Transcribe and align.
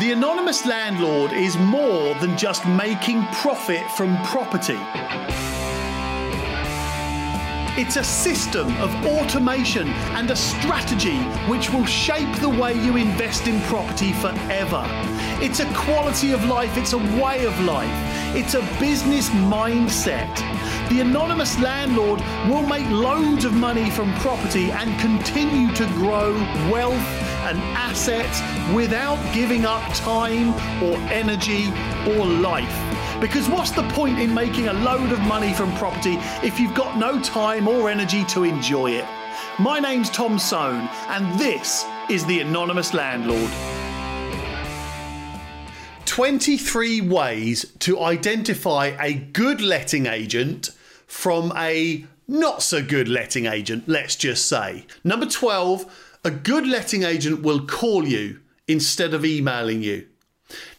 The 0.00 0.10
anonymous 0.10 0.66
landlord 0.66 1.32
is 1.32 1.56
more 1.56 2.16
than 2.16 2.36
just 2.36 2.66
making 2.66 3.24
profit 3.26 3.88
from 3.92 4.20
property. 4.24 4.76
It's 7.80 7.94
a 7.94 8.02
system 8.02 8.76
of 8.78 8.92
automation 9.06 9.88
and 10.16 10.28
a 10.32 10.36
strategy 10.36 11.18
which 11.48 11.70
will 11.70 11.86
shape 11.86 12.34
the 12.40 12.48
way 12.48 12.74
you 12.74 12.96
invest 12.96 13.46
in 13.46 13.60
property 13.62 14.12
forever. 14.14 14.84
It's 15.40 15.60
a 15.60 15.74
quality 15.74 16.32
of 16.32 16.44
life, 16.46 16.76
it's 16.76 16.92
a 16.92 16.98
way 16.98 17.44
of 17.44 17.56
life, 17.60 18.34
it's 18.34 18.54
a 18.54 18.62
business 18.80 19.28
mindset. 19.28 20.34
The 20.88 21.02
anonymous 21.02 21.56
landlord 21.60 22.20
will 22.48 22.66
make 22.66 22.88
loads 22.90 23.44
of 23.44 23.54
money 23.54 23.90
from 23.90 24.12
property 24.14 24.72
and 24.72 24.98
continue 24.98 25.72
to 25.76 25.86
grow 25.94 26.32
wealth 26.68 27.33
and 27.44 27.58
assets 27.76 28.40
without 28.74 29.18
giving 29.34 29.64
up 29.66 29.82
time 29.94 30.54
or 30.82 30.96
energy 31.12 31.66
or 32.10 32.24
life. 32.26 33.20
Because 33.20 33.48
what's 33.48 33.70
the 33.70 33.82
point 33.90 34.18
in 34.18 34.32
making 34.32 34.68
a 34.68 34.72
load 34.72 35.12
of 35.12 35.20
money 35.20 35.52
from 35.52 35.74
property 35.76 36.16
if 36.42 36.58
you've 36.58 36.74
got 36.74 36.98
no 36.98 37.20
time 37.20 37.68
or 37.68 37.90
energy 37.90 38.24
to 38.26 38.44
enjoy 38.44 38.90
it? 38.92 39.04
My 39.58 39.78
name's 39.78 40.10
Tom 40.10 40.38
Soane, 40.38 40.88
and 41.08 41.38
this 41.38 41.84
is 42.08 42.24
The 42.24 42.40
Anonymous 42.40 42.92
Landlord. 42.92 43.50
23 46.06 47.02
ways 47.02 47.72
to 47.80 48.00
identify 48.00 48.96
a 49.00 49.14
good 49.14 49.60
letting 49.60 50.06
agent 50.06 50.70
from 51.06 51.52
a 51.56 52.06
not 52.26 52.62
so 52.62 52.82
good 52.82 53.08
letting 53.08 53.46
agent, 53.46 53.88
let's 53.88 54.16
just 54.16 54.46
say. 54.46 54.86
Number 55.02 55.26
12, 55.26 56.13
a 56.24 56.30
good 56.30 56.66
letting 56.66 57.02
agent 57.02 57.42
will 57.42 57.66
call 57.66 58.06
you 58.06 58.40
instead 58.66 59.14
of 59.14 59.24
emailing 59.24 59.82
you. 59.82 60.06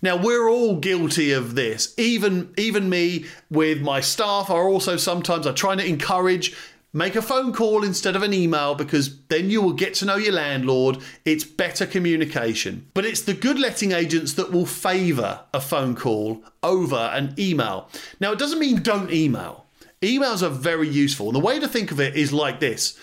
Now 0.01 0.15
we're 0.15 0.49
all 0.49 0.77
guilty 0.77 1.31
of 1.31 1.55
this. 1.55 1.93
Even 1.97 2.53
even 2.57 2.89
me 2.89 3.25
with 3.49 3.81
my 3.81 4.01
staff 4.01 4.49
are 4.49 4.67
also 4.67 4.97
sometimes 4.97 5.47
I 5.47 5.51
try 5.51 5.75
to 5.75 5.85
encourage 5.85 6.55
make 6.93 7.15
a 7.15 7.21
phone 7.21 7.51
call 7.51 7.83
instead 7.83 8.15
of 8.15 8.23
an 8.23 8.33
email 8.33 8.73
because 8.73 9.19
then 9.27 9.49
you 9.49 9.61
will 9.61 9.73
get 9.73 9.93
to 9.95 10.05
know 10.05 10.15
your 10.15 10.31
landlord. 10.33 10.97
It's 11.25 11.43
better 11.43 11.85
communication. 11.85 12.89
But 12.93 13.05
it's 13.05 13.21
the 13.21 13.33
good 13.33 13.59
letting 13.59 13.91
agents 13.91 14.33
that 14.33 14.51
will 14.51 14.65
favor 14.65 15.41
a 15.53 15.59
phone 15.59 15.95
call 15.95 16.43
over 16.63 17.11
an 17.13 17.35
email. 17.37 17.89
Now 18.19 18.31
it 18.31 18.39
doesn't 18.39 18.59
mean 18.59 18.81
don't 18.81 19.11
email. 19.11 19.65
Emails 20.01 20.41
are 20.41 20.49
very 20.49 20.87
useful. 20.87 21.27
And 21.27 21.35
the 21.35 21.39
way 21.39 21.59
to 21.59 21.67
think 21.67 21.91
of 21.91 21.99
it 21.99 22.15
is 22.15 22.31
like 22.31 22.59
this. 22.59 22.97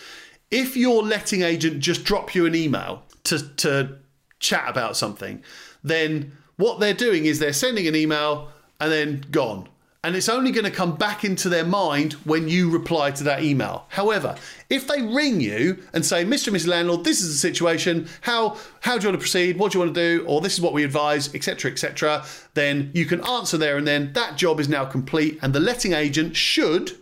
If 0.53 0.77
your 0.77 1.03
letting 1.03 1.41
agent 1.41 1.81
just 1.81 2.05
drop 2.05 2.35
you 2.35 2.45
an 2.45 2.55
email 2.55 3.05
to, 3.25 3.49
to 3.57 3.97
chat 4.39 4.69
about 4.69 4.99
something, 4.99 5.43
then 5.83 6.33
what 6.57 6.79
they're 6.79 6.93
doing 6.93 7.25
is 7.25 7.39
they're 7.39 7.55
sending 7.55 7.89
an 7.89 7.97
email 7.97 8.53
and 8.79 8.93
then 8.93 9.25
gone. 9.31 9.71
And 10.05 10.15
it's 10.15 10.29
only 10.29 10.51
going 10.51 10.65
to 10.65 10.71
come 10.71 10.97
back 10.97 11.25
into 11.25 11.49
their 11.49 11.65
mind 11.65 12.15
when 12.25 12.49
you 12.49 12.69
reply 12.69 13.13
to 13.13 13.25
that 13.25 13.43
email. 13.43 13.87
However, 13.89 14.35
if 14.69 14.87
they 14.87 15.01
ring 15.01 15.41
you 15.41 15.83
and 15.95 16.05
say, 16.05 16.25
Mr. 16.25 16.49
and 16.49 16.57
Mrs. 16.57 16.67
Landlord, 16.67 17.05
this 17.05 17.23
is 17.23 17.29
the 17.29 17.39
situation, 17.39 18.09
how, 18.21 18.59
how 18.81 18.99
do 18.99 19.05
you 19.05 19.09
want 19.09 19.21
to 19.21 19.23
proceed? 19.23 19.59
What 19.59 19.73
do 19.73 19.79
you 19.79 19.85
want 19.85 19.95
to 19.95 20.19
do? 20.19 20.27
Or 20.27 20.43
this 20.43 20.55
is 20.55 20.61
what 20.61 20.75
we 20.75 20.85
advise, 20.85 21.35
etc., 21.35 21.71
etc., 21.71 22.27
then 22.53 22.91
you 22.93 23.07
can 23.07 23.25
answer 23.25 23.57
there 23.57 23.79
and 23.79 23.87
then 23.87 24.13
that 24.13 24.37
job 24.37 24.61
is 24.61 24.69
now 24.69 24.85
complete. 24.85 25.39
And 25.41 25.55
the 25.55 25.61
letting 25.61 25.95
agent 25.95 26.37
should, 26.37 26.99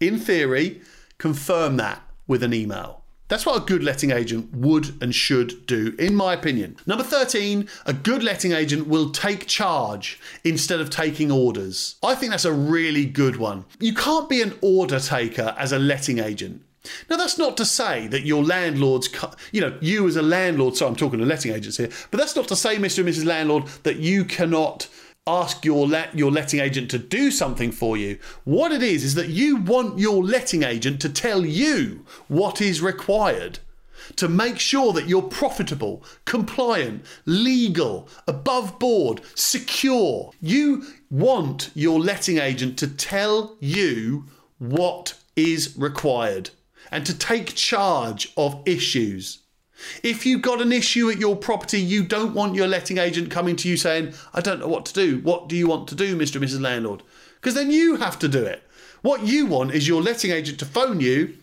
in 0.00 0.16
theory, 0.18 0.80
confirm 1.18 1.76
that 1.78 2.05
with 2.26 2.42
an 2.42 2.54
email. 2.54 3.02
That's 3.28 3.44
what 3.44 3.60
a 3.60 3.66
good 3.66 3.82
letting 3.82 4.12
agent 4.12 4.54
would 4.54 5.02
and 5.02 5.12
should 5.12 5.66
do, 5.66 5.96
in 5.98 6.14
my 6.14 6.32
opinion. 6.32 6.76
Number 6.86 7.02
13, 7.02 7.68
a 7.84 7.92
good 7.92 8.22
letting 8.22 8.52
agent 8.52 8.86
will 8.86 9.10
take 9.10 9.48
charge 9.48 10.20
instead 10.44 10.80
of 10.80 10.90
taking 10.90 11.32
orders. 11.32 11.96
I 12.04 12.14
think 12.14 12.30
that's 12.30 12.44
a 12.44 12.52
really 12.52 13.04
good 13.04 13.36
one. 13.36 13.64
You 13.80 13.94
can't 13.94 14.28
be 14.28 14.42
an 14.42 14.54
order 14.60 15.00
taker 15.00 15.56
as 15.58 15.72
a 15.72 15.78
letting 15.78 16.20
agent. 16.20 16.62
Now, 17.10 17.16
that's 17.16 17.36
not 17.36 17.56
to 17.56 17.64
say 17.64 18.06
that 18.06 18.24
your 18.24 18.44
landlord's, 18.44 19.08
you 19.50 19.60
know, 19.60 19.76
you 19.80 20.06
as 20.06 20.14
a 20.14 20.22
landlord, 20.22 20.76
so 20.76 20.86
I'm 20.86 20.94
talking 20.94 21.18
to 21.18 21.26
letting 21.26 21.52
agents 21.52 21.78
here, 21.78 21.90
but 22.12 22.18
that's 22.18 22.36
not 22.36 22.46
to 22.46 22.54
say, 22.54 22.76
Mr. 22.76 23.00
and 23.00 23.08
Mrs. 23.08 23.24
Landlord, 23.24 23.66
that 23.82 23.96
you 23.96 24.24
cannot 24.24 24.86
ask 25.26 25.64
your 25.64 25.86
let 25.86 26.16
your 26.16 26.30
letting 26.30 26.60
agent 26.60 26.90
to 26.90 26.98
do 26.98 27.30
something 27.30 27.72
for 27.72 27.96
you. 27.96 28.18
What 28.44 28.72
it 28.72 28.82
is 28.82 29.02
is 29.02 29.14
that 29.14 29.28
you 29.28 29.56
want 29.56 29.98
your 29.98 30.22
letting 30.22 30.62
agent 30.62 31.00
to 31.02 31.08
tell 31.08 31.44
you 31.44 32.04
what 32.28 32.60
is 32.60 32.80
required 32.80 33.58
to 34.14 34.28
make 34.28 34.58
sure 34.58 34.92
that 34.92 35.08
you're 35.08 35.22
profitable, 35.22 36.04
compliant, 36.24 37.04
legal, 37.24 38.08
above 38.28 38.78
board, 38.78 39.20
secure. 39.34 40.30
You 40.40 40.84
want 41.10 41.70
your 41.74 41.98
letting 41.98 42.38
agent 42.38 42.78
to 42.78 42.88
tell 42.88 43.56
you 43.58 44.26
what 44.58 45.18
is 45.34 45.76
required 45.76 46.50
and 46.90 47.04
to 47.04 47.16
take 47.16 47.54
charge 47.54 48.32
of 48.36 48.62
issues. 48.64 49.42
If 50.02 50.24
you've 50.24 50.42
got 50.42 50.62
an 50.62 50.72
issue 50.72 51.10
at 51.10 51.18
your 51.18 51.36
property, 51.36 51.80
you 51.80 52.02
don't 52.02 52.34
want 52.34 52.54
your 52.54 52.66
letting 52.66 52.98
agent 52.98 53.30
coming 53.30 53.56
to 53.56 53.68
you 53.68 53.76
saying, 53.76 54.14
I 54.32 54.40
don't 54.40 54.60
know 54.60 54.68
what 54.68 54.86
to 54.86 54.94
do. 54.94 55.20
What 55.20 55.48
do 55.48 55.56
you 55.56 55.66
want 55.68 55.88
to 55.88 55.94
do, 55.94 56.16
Mr. 56.16 56.36
and 56.36 56.44
Mrs. 56.44 56.60
Landlord? 56.60 57.02
Because 57.36 57.54
then 57.54 57.70
you 57.70 57.96
have 57.96 58.18
to 58.20 58.28
do 58.28 58.44
it. 58.44 58.62
What 59.02 59.22
you 59.22 59.46
want 59.46 59.72
is 59.72 59.86
your 59.86 60.02
letting 60.02 60.30
agent 60.30 60.58
to 60.60 60.64
phone 60.64 61.00
you 61.00 61.36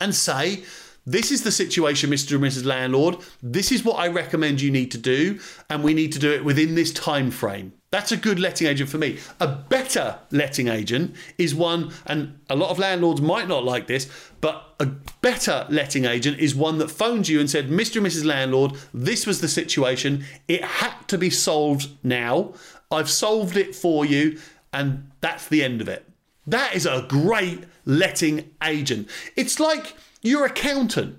and 0.00 0.14
say, 0.14 0.64
this 1.04 1.32
is 1.32 1.42
the 1.42 1.50
situation, 1.50 2.10
Mr. 2.10 2.36
and 2.36 2.44
Mrs. 2.44 2.64
Landlord. 2.64 3.16
This 3.42 3.72
is 3.72 3.84
what 3.84 3.98
I 3.98 4.06
recommend 4.06 4.60
you 4.60 4.70
need 4.70 4.92
to 4.92 4.98
do, 4.98 5.40
and 5.68 5.82
we 5.82 5.94
need 5.94 6.12
to 6.12 6.20
do 6.20 6.30
it 6.30 6.44
within 6.44 6.74
this 6.74 6.92
time 6.92 7.30
frame. 7.30 7.72
That's 7.92 8.10
a 8.10 8.16
good 8.16 8.40
letting 8.40 8.66
agent 8.66 8.88
for 8.88 8.96
me. 8.96 9.18
A 9.38 9.46
better 9.46 10.18
letting 10.30 10.68
agent 10.68 11.14
is 11.36 11.54
one, 11.54 11.92
and 12.06 12.38
a 12.48 12.56
lot 12.56 12.70
of 12.70 12.78
landlords 12.78 13.20
might 13.20 13.46
not 13.46 13.64
like 13.64 13.86
this, 13.86 14.10
but 14.40 14.74
a 14.80 14.86
better 15.20 15.66
letting 15.68 16.06
agent 16.06 16.38
is 16.38 16.54
one 16.54 16.78
that 16.78 16.90
phones 16.90 17.28
you 17.28 17.38
and 17.38 17.50
said, 17.50 17.68
Mr. 17.68 17.98
and 17.98 18.06
Mrs. 18.06 18.24
Landlord, 18.24 18.72
this 18.94 19.26
was 19.26 19.42
the 19.42 19.46
situation. 19.46 20.24
It 20.48 20.64
had 20.64 21.06
to 21.08 21.18
be 21.18 21.28
solved 21.28 21.90
now. 22.02 22.54
I've 22.90 23.10
solved 23.10 23.58
it 23.58 23.74
for 23.74 24.06
you, 24.06 24.38
and 24.72 25.10
that's 25.20 25.46
the 25.46 25.62
end 25.62 25.82
of 25.82 25.88
it. 25.88 26.08
That 26.46 26.74
is 26.74 26.86
a 26.86 27.04
great 27.06 27.64
letting 27.84 28.54
agent. 28.64 29.10
It's 29.36 29.60
like 29.60 29.96
your 30.22 30.46
accountant 30.46 31.18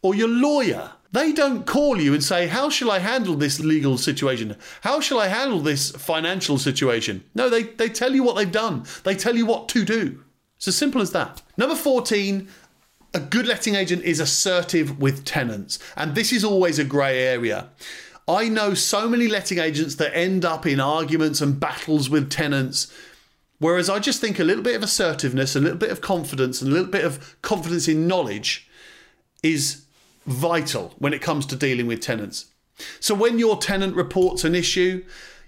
or 0.00 0.14
your 0.14 0.28
lawyer 0.28 0.92
they 1.12 1.32
don't 1.32 1.66
call 1.66 2.00
you 2.00 2.12
and 2.14 2.22
say, 2.22 2.46
How 2.46 2.68
shall 2.68 2.90
I 2.90 2.98
handle 2.98 3.34
this 3.34 3.60
legal 3.60 3.98
situation? 3.98 4.56
How 4.82 5.00
shall 5.00 5.20
I 5.20 5.28
handle 5.28 5.60
this 5.60 5.90
financial 5.90 6.58
situation? 6.58 7.24
No, 7.34 7.48
they, 7.48 7.64
they 7.64 7.88
tell 7.88 8.14
you 8.14 8.22
what 8.22 8.36
they've 8.36 8.50
done, 8.50 8.84
they 9.04 9.14
tell 9.14 9.36
you 9.36 9.46
what 9.46 9.68
to 9.70 9.84
do. 9.84 10.22
It's 10.56 10.68
as 10.68 10.76
simple 10.76 11.02
as 11.02 11.12
that. 11.12 11.42
Number 11.56 11.76
14, 11.76 12.48
a 13.14 13.20
good 13.20 13.46
letting 13.46 13.74
agent 13.74 14.04
is 14.04 14.20
assertive 14.20 14.98
with 14.98 15.24
tenants. 15.24 15.78
And 15.96 16.14
this 16.14 16.32
is 16.32 16.44
always 16.44 16.78
a 16.78 16.84
grey 16.84 17.22
area. 17.22 17.68
I 18.28 18.48
know 18.48 18.74
so 18.74 19.08
many 19.08 19.28
letting 19.28 19.58
agents 19.58 19.94
that 19.96 20.16
end 20.16 20.44
up 20.44 20.66
in 20.66 20.80
arguments 20.80 21.40
and 21.40 21.60
battles 21.60 22.10
with 22.10 22.30
tenants. 22.30 22.92
Whereas 23.58 23.88
I 23.88 24.00
just 24.00 24.20
think 24.20 24.38
a 24.38 24.44
little 24.44 24.64
bit 24.64 24.76
of 24.76 24.82
assertiveness, 24.82 25.56
a 25.56 25.60
little 25.60 25.78
bit 25.78 25.90
of 25.90 26.00
confidence, 26.00 26.60
and 26.60 26.70
a 26.70 26.74
little 26.74 26.90
bit 26.90 27.04
of 27.04 27.40
confidence 27.42 27.88
in 27.88 28.06
knowledge 28.06 28.68
is 29.42 29.85
vital 30.26 30.94
when 30.98 31.14
it 31.14 31.22
comes 31.22 31.46
to 31.46 31.56
dealing 31.56 31.86
with 31.86 32.00
tenants. 32.00 32.46
So 33.00 33.14
when 33.14 33.38
your 33.38 33.56
tenant 33.56 33.96
reports 33.96 34.44
an 34.44 34.54
issue, 34.54 35.04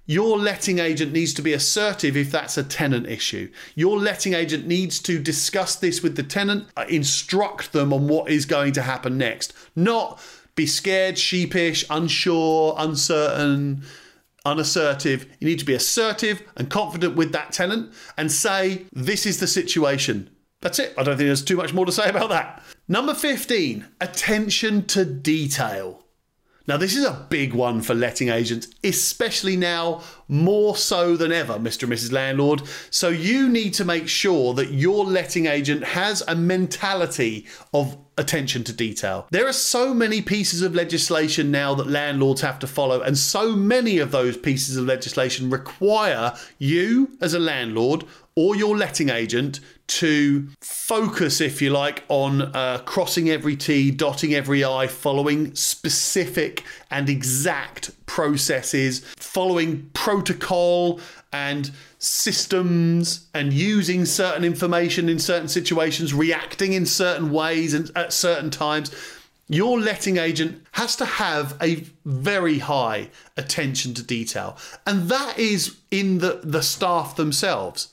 your 0.07 0.39
letting 0.39 0.79
agent 0.79 1.13
needs 1.13 1.35
to 1.35 1.43
be 1.43 1.53
assertive 1.53 2.17
if 2.17 2.31
that's 2.31 2.57
a 2.57 2.65
tenant 2.65 3.07
issue. 3.07 3.51
Your 3.75 3.99
letting 3.99 4.33
agent 4.33 4.67
needs 4.67 5.01
to 5.01 5.19
discuss 5.19 5.77
this 5.77 6.03
with 6.03 6.17
the 6.17 6.23
tenant, 6.23 6.69
uh, 6.79 6.87
instruct 6.89 7.73
them 7.73 7.93
on 7.93 8.09
what 8.09 8.31
is 8.31 8.47
going 8.47 8.73
to 8.73 8.83
happen 8.83 9.19
next, 9.19 9.53
not 9.77 10.19
be 10.55 10.67
scared, 10.67 11.19
sheepish, 11.19 11.85
unsure, 11.91 12.75
uncertain, 12.79 13.83
unassertive. 14.47 15.27
You 15.41 15.47
need 15.47 15.59
to 15.59 15.67
be 15.67 15.75
assertive 15.75 16.43
and 16.57 16.71
confident 16.71 17.15
with 17.15 17.33
that 17.33 17.53
tenant 17.53 17.93
and 18.17 18.33
say, 18.33 18.87
This 18.91 19.27
is 19.27 19.41
the 19.41 19.47
situation. 19.47 20.31
That's 20.61 20.79
it. 20.79 20.95
I 20.99 21.05
don't 21.05 21.17
think 21.17 21.29
there's 21.29 21.45
too 21.45 21.57
much 21.57 21.73
more 21.73 21.87
to 21.87 21.93
say 21.93 22.09
about 22.09 22.31
that. 22.31 22.63
Number 22.89 23.15
15, 23.15 23.87
attention 24.01 24.87
to 24.87 25.05
detail. 25.05 26.05
Now, 26.67 26.77
this 26.77 26.95
is 26.95 27.05
a 27.05 27.27
big 27.31 27.55
one 27.55 27.81
for 27.81 27.95
letting 27.95 28.29
agents, 28.29 28.69
especially 28.85 29.57
now 29.57 30.03
more 30.29 30.77
so 30.77 31.17
than 31.17 31.33
ever, 31.33 31.55
Mr. 31.55 31.85
and 31.85 31.93
Mrs. 31.93 32.13
Landlord. 32.13 32.61
So, 32.91 33.09
you 33.09 33.49
need 33.49 33.73
to 33.75 33.87
make 33.87 34.07
sure 34.07 34.53
that 34.53 34.73
your 34.73 35.07
letting 35.07 35.47
agent 35.47 35.83
has 35.83 36.23
a 36.29 36.35
mentality 36.35 37.47
of 37.73 37.97
attention 38.19 38.65
to 38.65 38.75
detail. 38.75 39.27
There 39.31 39.49
are 39.49 39.53
so 39.55 39.95
many 39.95 40.21
pieces 40.21 40.61
of 40.61 40.75
legislation 40.75 41.51
now 41.51 41.75
that 41.75 41.89
landlords 41.89 42.43
have 42.43 42.59
to 42.59 42.67
follow, 42.67 43.01
and 43.01 43.17
so 43.17 43.57
many 43.57 43.99
of 43.99 44.11
those 44.11 44.37
pieces 44.37 44.77
of 44.77 44.85
legislation 44.85 45.49
require 45.49 46.35
you, 46.59 47.17
as 47.23 47.33
a 47.33 47.39
landlord, 47.39 48.05
or 48.35 48.55
your 48.55 48.77
letting 48.77 49.09
agent 49.09 49.61
to 49.89 50.49
focus, 50.61 51.41
if 51.41 51.61
you 51.61 51.71
like, 51.71 52.05
on 52.09 52.43
uh, 52.43 52.79
crossing 52.85 53.31
every 53.31 53.57
T, 53.57 53.91
dotting 53.91 54.35
every 54.35 54.63
I, 54.63 54.87
following 54.87 55.55
specific 55.55 56.63
and 56.91 57.09
exact 57.09 57.91
processes, 58.07 59.01
following 59.17 59.91
protocol 59.95 61.01
and 61.33 61.71
systems, 61.99 63.29
and 63.35 63.53
using 63.53 64.05
certain 64.05 64.45
information 64.45 65.09
in 65.09 65.19
certain 65.19 65.49
situations, 65.49 66.15
reacting 66.15 66.75
in 66.75 66.87
certain 66.87 67.31
ways 67.31 67.75
and 67.75 67.91
at 67.97 68.13
certain 68.13 68.51
times. 68.51 68.95
Your 69.51 69.81
letting 69.81 70.19
agent 70.19 70.63
has 70.73 70.95
to 70.97 71.07
have 71.07 71.57
a 71.63 71.87
very 72.05 72.59
high 72.59 73.09
attention 73.39 73.95
to 73.95 74.03
detail, 74.03 74.59
and 74.87 75.09
that 75.09 75.39
is 75.39 75.79
in 75.91 76.19
the, 76.19 76.41
the 76.45 76.63
staff 76.63 77.17
themselves. 77.17 77.89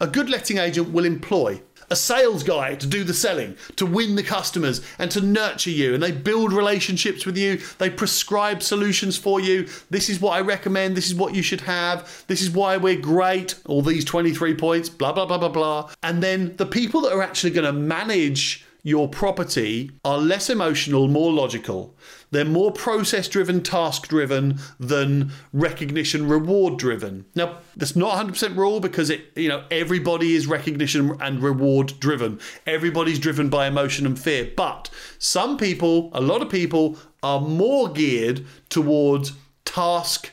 A 0.00 0.06
good 0.06 0.30
letting 0.30 0.58
agent 0.58 0.90
will 0.90 1.04
employ 1.04 1.60
a 1.90 1.96
sales 1.96 2.42
guy 2.42 2.74
to 2.74 2.86
do 2.86 3.04
the 3.04 3.14
selling, 3.14 3.56
to 3.76 3.86
win 3.86 4.16
the 4.16 4.22
customers, 4.22 4.80
and 4.98 5.10
to 5.10 5.20
nurture 5.20 5.70
you. 5.70 5.94
And 5.94 6.02
they 6.02 6.12
build 6.12 6.52
relationships 6.52 7.26
with 7.26 7.36
you. 7.36 7.60
They 7.78 7.90
prescribe 7.90 8.62
solutions 8.62 9.16
for 9.16 9.40
you. 9.40 9.68
This 9.90 10.08
is 10.08 10.20
what 10.20 10.32
I 10.32 10.40
recommend. 10.40 10.96
This 10.96 11.08
is 11.08 11.14
what 11.14 11.34
you 11.34 11.42
should 11.42 11.62
have. 11.62 12.24
This 12.26 12.42
is 12.42 12.50
why 12.50 12.76
we're 12.76 13.00
great. 13.00 13.56
All 13.66 13.82
these 13.82 14.04
23 14.04 14.54
points, 14.54 14.88
blah, 14.88 15.12
blah, 15.12 15.26
blah, 15.26 15.38
blah, 15.38 15.48
blah. 15.48 15.90
And 16.02 16.22
then 16.22 16.56
the 16.56 16.66
people 16.66 17.00
that 17.02 17.12
are 17.12 17.22
actually 17.22 17.52
going 17.52 17.66
to 17.66 17.72
manage 17.72 18.64
your 18.86 19.08
property 19.08 19.90
are 20.04 20.18
less 20.18 20.50
emotional, 20.50 21.08
more 21.08 21.32
logical. 21.32 21.94
They're 22.30 22.44
more 22.44 22.72
process 22.72 23.28
driven, 23.28 23.62
task 23.62 24.08
driven 24.08 24.58
than 24.80 25.32
recognition 25.52 26.28
reward 26.28 26.78
driven. 26.78 27.26
Now, 27.34 27.58
that's 27.76 27.94
not 27.94 28.16
100% 28.26 28.56
rule 28.56 28.80
because 28.80 29.10
it, 29.10 29.26
you 29.36 29.48
know, 29.48 29.64
everybody 29.70 30.34
is 30.34 30.46
recognition 30.46 31.16
and 31.20 31.42
reward 31.42 31.94
driven. 32.00 32.40
Everybody's 32.66 33.18
driven 33.18 33.48
by 33.48 33.66
emotion 33.66 34.06
and 34.06 34.18
fear. 34.18 34.50
But 34.56 34.90
some 35.18 35.56
people, 35.56 36.10
a 36.12 36.20
lot 36.20 36.42
of 36.42 36.48
people 36.48 36.98
are 37.22 37.40
more 37.40 37.88
geared 37.88 38.44
towards 38.68 39.32
task 39.64 40.30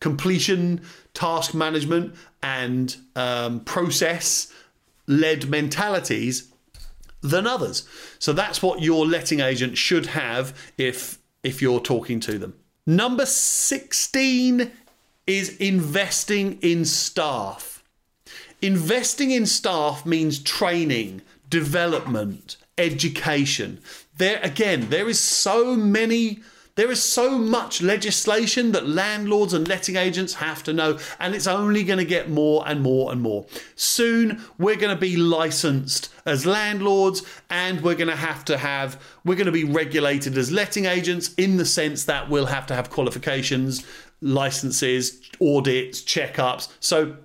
completion, 0.00 0.80
task 1.14 1.54
management, 1.54 2.14
and 2.42 2.96
um, 3.16 3.60
process 3.60 4.52
led 5.06 5.48
mentalities 5.48 6.52
than 7.20 7.46
others. 7.46 7.88
So 8.18 8.32
that's 8.32 8.62
what 8.62 8.80
your 8.80 9.06
letting 9.06 9.40
agent 9.40 9.76
should 9.76 10.06
have 10.06 10.56
if 10.76 11.17
if 11.42 11.62
you're 11.62 11.80
talking 11.80 12.20
to 12.20 12.38
them. 12.38 12.54
Number 12.86 13.26
16 13.26 14.70
is 15.26 15.56
investing 15.58 16.58
in 16.62 16.84
staff. 16.84 17.84
Investing 18.62 19.30
in 19.30 19.46
staff 19.46 20.04
means 20.06 20.42
training, 20.42 21.22
development, 21.48 22.56
education. 22.76 23.80
There 24.16 24.40
again, 24.42 24.88
there 24.90 25.08
is 25.08 25.20
so 25.20 25.76
many 25.76 26.40
there 26.78 26.92
is 26.92 27.02
so 27.02 27.36
much 27.36 27.82
legislation 27.82 28.70
that 28.70 28.88
landlords 28.88 29.52
and 29.52 29.66
letting 29.66 29.96
agents 29.96 30.34
have 30.34 30.62
to 30.62 30.72
know, 30.72 30.96
and 31.18 31.34
it's 31.34 31.48
only 31.48 31.82
going 31.82 31.98
to 31.98 32.04
get 32.04 32.30
more 32.30 32.62
and 32.68 32.80
more 32.80 33.10
and 33.10 33.20
more. 33.20 33.46
Soon, 33.74 34.40
we're 34.58 34.76
going 34.76 34.94
to 34.94 35.00
be 35.00 35.16
licensed 35.16 36.08
as 36.24 36.46
landlords, 36.46 37.24
and 37.50 37.80
we're 37.80 37.96
going 37.96 38.06
to 38.06 38.14
have 38.14 38.44
to 38.44 38.56
have, 38.58 39.02
we're 39.24 39.34
going 39.34 39.46
to 39.46 39.50
be 39.50 39.64
regulated 39.64 40.38
as 40.38 40.52
letting 40.52 40.84
agents 40.84 41.34
in 41.34 41.56
the 41.56 41.64
sense 41.64 42.04
that 42.04 42.30
we'll 42.30 42.46
have 42.46 42.64
to 42.68 42.76
have 42.76 42.90
qualifications, 42.90 43.84
licenses, 44.20 45.20
audits, 45.42 46.00
checkups. 46.00 46.68
So, 46.78 47.16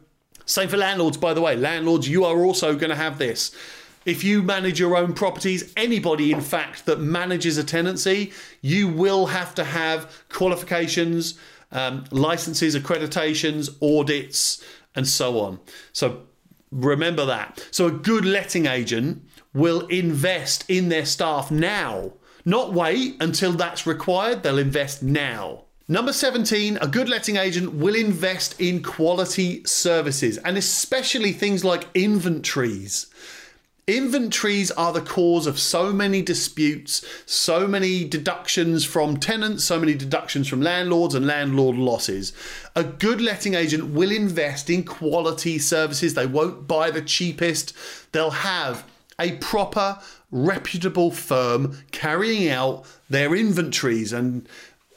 same 0.48 0.68
for 0.68 0.78
landlords, 0.78 1.18
by 1.18 1.36
the 1.36 1.42
way. 1.42 1.56
Landlords, 1.56 2.10
you 2.10 2.26
are 2.26 2.44
also 2.44 2.76
going 2.76 2.90
to 2.90 2.96
have 2.96 3.20
this. 3.20 3.56
If 4.06 4.24
you 4.24 4.44
manage 4.44 4.80
your 4.80 4.96
own 4.96 5.14
properties, 5.14 5.74
anybody, 5.78 6.32
in 6.32 6.42
fact, 6.42 6.86
that 6.86 7.00
manages 7.00 7.58
a 7.58 7.64
tenancy, 7.64 8.34
you 8.62 8.88
will 8.88 9.28
have 9.28 9.56
to 9.56 9.64
have 9.64 10.12
qualifications, 10.30 11.40
um, 11.72 12.06
licenses, 12.12 12.76
accreditations, 12.76 13.76
audits, 13.82 14.64
and 14.96 15.08
so 15.08 15.40
on. 15.40 15.60
So 15.92 16.24
remember 16.72 17.26
that. 17.26 17.68
So 17.72 17.88
a 17.88 17.92
good 17.92 18.26
letting 18.26 18.66
agent 18.66 19.24
will 19.54 19.88
invest 19.88 20.66
in 20.68 20.90
their 20.90 21.06
staff 21.06 21.52
now, 21.52 22.14
not 22.46 22.74
wait 22.74 23.16
until 23.22 23.54
that's 23.54 23.88
required. 23.88 24.44
They'll 24.44 24.58
invest 24.58 25.04
now. 25.04 25.66
Number 25.88 26.14
17, 26.14 26.78
a 26.78 26.88
good 26.88 27.10
letting 27.10 27.36
agent 27.36 27.74
will 27.74 27.96
invest 27.96 28.60
in 28.60 28.82
quality 28.82 29.64
services 29.66 30.38
and 30.38 30.58
especially 30.58 31.34
things 31.34 31.66
like 31.66 31.88
inventories. 31.94 33.08
Inventories 33.88 34.72
are 34.72 34.94
the 34.94 35.02
cause 35.02 35.46
of 35.46 35.60
so 35.60 35.92
many 35.92 36.22
disputes, 36.22 37.06
so 37.26 37.68
many 37.68 38.06
deductions 38.06 38.86
from 38.86 39.18
tenants, 39.18 39.66
so 39.66 39.78
many 39.78 39.94
deductions 39.94 40.48
from 40.48 40.62
landlords, 40.62 41.16
and 41.16 41.28
landlord 41.28 41.76
losses. 41.76 42.32
A 42.78 42.86
good 42.86 43.20
letting 43.20 43.56
agent 43.56 43.92
will 43.92 44.10
invest 44.10 44.70
in 44.70 44.86
quality 44.86 45.60
services. 45.60 46.14
They 46.14 46.26
won't 46.26 46.66
buy 46.66 46.92
the 46.92 47.02
cheapest, 47.02 47.74
they'll 48.14 48.30
have 48.30 48.86
a 49.20 49.34
proper, 49.34 50.00
reputable 50.32 51.12
firm 51.12 51.78
carrying 51.92 52.50
out 52.50 52.86
their 53.10 53.36
inventories 53.36 54.14
and 54.14 54.48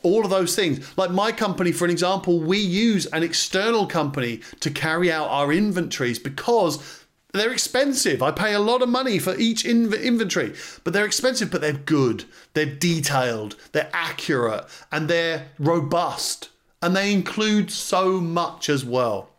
all 0.04 0.22
of 0.22 0.30
those 0.30 0.54
things. 0.54 0.96
Like 0.96 1.10
my 1.10 1.32
company, 1.32 1.72
for 1.72 1.86
an 1.86 1.90
example, 1.90 2.38
we 2.38 2.58
use 2.58 3.06
an 3.06 3.24
external 3.24 3.88
company 3.88 4.42
to 4.60 4.70
carry 4.70 5.10
out 5.10 5.28
our 5.28 5.52
inventories 5.52 6.20
because 6.20 7.04
they're 7.36 7.52
expensive. 7.52 8.22
I 8.22 8.30
pay 8.30 8.54
a 8.54 8.60
lot 8.60 8.82
of 8.82 8.88
money 8.88 9.18
for 9.18 9.36
each 9.36 9.64
inv- 9.64 10.02
inventory, 10.02 10.54
but 10.84 10.92
they're 10.92 11.06
expensive, 11.06 11.50
but 11.50 11.60
they're 11.60 11.72
good. 11.72 12.24
They're 12.54 12.66
detailed, 12.66 13.56
they're 13.72 13.90
accurate, 13.92 14.64
and 14.90 15.08
they're 15.08 15.48
robust. 15.58 16.50
And 16.82 16.94
they 16.94 17.12
include 17.12 17.70
so 17.70 18.20
much 18.20 18.68
as 18.68 18.84
well. 18.84 19.30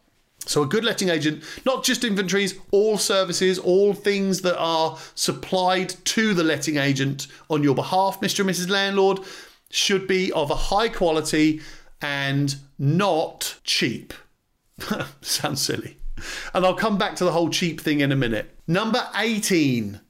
So, 0.46 0.64
a 0.64 0.68
good 0.68 0.86
letting 0.86 1.10
agent, 1.10 1.44
not 1.66 1.84
just 1.84 2.06
inventories, 2.06 2.56
all 2.72 2.98
services, 2.98 3.60
all 3.60 3.94
things 3.94 4.42
that 4.42 4.58
are 4.58 4.98
supplied 5.14 5.90
to 6.06 6.34
the 6.34 6.44
letting 6.44 6.78
agent 6.78 7.28
on 7.50 7.64
your 7.64 7.76
behalf, 7.76 8.22
Mr. 8.22 8.40
and 8.40 8.50
Mrs. 8.50 8.70
Landlord, 8.70 9.20
should 9.70 10.08
be 10.08 10.32
of 10.32 10.50
a 10.50 10.56
high 10.56 10.88
quality 10.88 11.62
and 12.02 12.56
not 12.80 13.60
cheap. 13.64 14.14
Sounds 15.22 15.62
silly. 15.62 15.97
And 16.54 16.66
I'll 16.66 16.75
come 16.75 16.98
back 16.98 17.16
to 17.18 17.24
the 17.24 17.31
whole 17.31 17.50
cheap 17.50 17.81
thing 17.81 18.00
in 18.00 18.12
a 18.12 18.16
minute. 18.16 18.56
Number 18.68 19.08
18. 19.16 20.02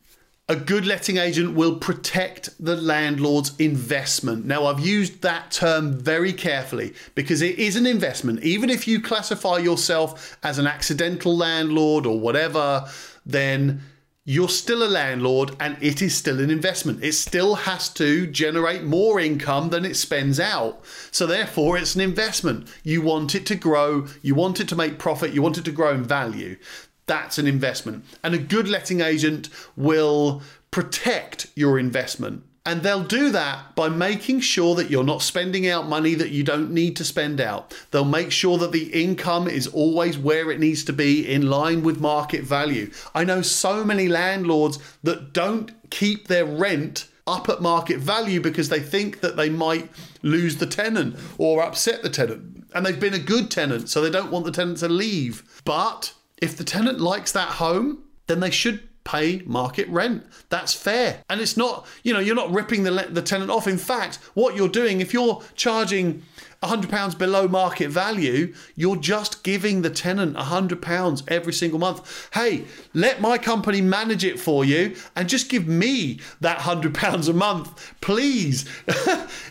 A 0.50 0.56
good 0.56 0.86
letting 0.86 1.18
agent 1.18 1.56
will 1.56 1.76
protect 1.76 2.52
the 2.58 2.78
landlord's 2.78 3.54
investment. 3.58 4.46
Now, 4.46 4.68
I've 4.68 4.80
used 4.80 5.22
that 5.22 5.52
term 5.52 6.00
very 6.00 6.32
carefully 6.32 6.94
because 7.16 7.42
it 7.42 7.60
is 7.60 7.76
an 7.76 7.86
investment. 7.86 8.44
Even 8.44 8.70
if 8.70 8.88
you 8.88 9.02
classify 9.02 9.58
yourself 9.58 10.38
as 10.44 10.58
an 10.58 10.66
accidental 10.66 11.36
landlord 11.36 12.06
or 12.06 12.18
whatever, 12.18 12.88
then 13.26 13.82
you're 14.30 14.50
still 14.50 14.84
a 14.84 14.92
landlord 14.92 15.56
and 15.58 15.78
it 15.80 16.02
is 16.02 16.14
still 16.14 16.42
an 16.42 16.50
investment. 16.50 17.02
It 17.02 17.14
still 17.14 17.56
has 17.56 17.88
to 17.94 18.28
generate 18.28 18.84
more 18.84 19.22
income 19.22 19.70
than 19.70 19.86
it 19.86 19.96
spends 19.96 20.38
out. 20.38 20.84
So, 21.12 21.26
therefore, 21.26 21.78
it's 21.78 21.96
an 21.96 22.02
investment. 22.02 22.68
You 22.84 23.02
want 23.02 23.36
it 23.36 23.46
to 23.46 23.56
grow, 23.56 24.06
you 24.22 24.36
want 24.36 24.60
it 24.60 24.68
to 24.68 24.76
make 24.76 25.00
profit, 25.00 25.32
you 25.32 25.42
want 25.42 25.58
it 25.58 25.64
to 25.64 25.72
grow 25.72 25.94
in 25.94 26.04
value. 26.04 26.58
That's 27.06 27.38
an 27.38 27.48
investment. 27.48 28.04
And 28.22 28.36
a 28.36 28.38
good 28.38 28.68
letting 28.68 29.00
agent 29.00 29.48
will 29.78 30.42
protect 30.72 31.48
your 31.56 31.80
investment. 31.80 32.44
And 32.68 32.84
they'll 32.84 33.02
do 33.02 33.30
that 33.30 33.76
by 33.76 33.88
making 33.88 34.42
sure 34.42 34.76
that 34.76 34.90
you're 34.90 35.06
not 35.06 35.22
spending 35.22 35.70
out 35.70 35.88
money 35.88 36.16
that 36.16 36.32
you 36.32 36.44
don't 36.44 36.70
need 36.72 36.98
to 36.98 37.06
spend 37.06 37.40
out. 37.40 37.74
They'll 37.92 38.04
make 38.04 38.30
sure 38.30 38.58
that 38.58 38.74
the 38.74 38.92
income 38.92 39.48
is 39.48 39.68
always 39.68 40.18
where 40.18 40.52
it 40.52 40.60
needs 40.60 40.84
to 40.84 40.94
be 40.94 41.26
in 41.26 41.50
line 41.50 41.82
with 41.82 42.02
market 42.02 42.44
value. 42.44 42.92
I 43.16 43.24
know 43.24 43.42
so 43.42 43.86
many 43.86 44.10
landlords 44.10 44.80
that 45.04 45.32
don't 45.32 45.72
keep 45.92 46.28
their 46.28 46.44
rent 46.44 47.08
up 47.26 47.48
at 47.48 47.62
market 47.62 48.00
value 48.00 48.42
because 48.42 48.68
they 48.68 48.82
think 48.82 49.22
that 49.22 49.38
they 49.38 49.50
might 49.50 49.90
lose 50.22 50.58
the 50.58 50.66
tenant 50.66 51.16
or 51.38 51.64
upset 51.64 52.04
the 52.04 52.10
tenant. 52.10 52.66
And 52.76 52.86
they've 52.86 53.00
been 53.00 53.14
a 53.14 53.20
good 53.20 53.50
tenant, 53.50 53.90
so 53.90 54.02
they 54.02 54.10
don't 54.10 54.30
want 54.30 54.44
the 54.44 54.52
tenant 54.52 54.80
to 54.80 54.90
leave. 54.90 55.62
But 55.64 56.14
if 56.42 56.58
the 56.58 56.66
tenant 56.66 57.00
likes 57.00 57.32
that 57.32 57.48
home, 57.48 58.04
then 58.28 58.42
they 58.42 58.52
should 58.52 58.87
pay 59.08 59.42
market 59.46 59.88
rent. 59.88 60.26
That's 60.50 60.74
fair. 60.74 61.24
And 61.30 61.40
it's 61.40 61.56
not, 61.56 61.88
you 62.04 62.14
know, 62.14 62.20
you're 62.20 62.36
not 62.36 62.52
ripping 62.52 62.84
the, 62.84 63.08
the 63.10 63.22
tenant 63.22 63.50
off. 63.50 63.66
In 63.66 63.78
fact, 63.78 64.18
what 64.34 64.56
you're 64.56 64.68
doing, 64.68 65.00
if 65.00 65.14
you're 65.14 65.42
charging 65.56 66.24
£100 66.62 67.18
below 67.18 67.48
market 67.48 67.90
value, 67.90 68.54
you're 68.76 68.98
just 68.98 69.44
giving 69.44 69.82
the 69.82 69.90
tenant 69.90 70.36
£100 70.36 71.24
every 71.30 71.54
single 71.54 71.80
month. 71.80 72.30
Hey, 72.34 72.66
let 72.94 73.22
my 73.22 73.38
company 73.38 73.80
manage 73.80 74.26
it 74.26 74.42
for 74.42 74.66
you 74.66 74.96
and 75.16 75.30
just 75.30 75.50
give 75.50 75.68
me 75.68 76.20
that 76.42 76.60
£100 76.60 77.30
a 77.30 77.34
month, 77.34 77.94
please. 78.02 78.66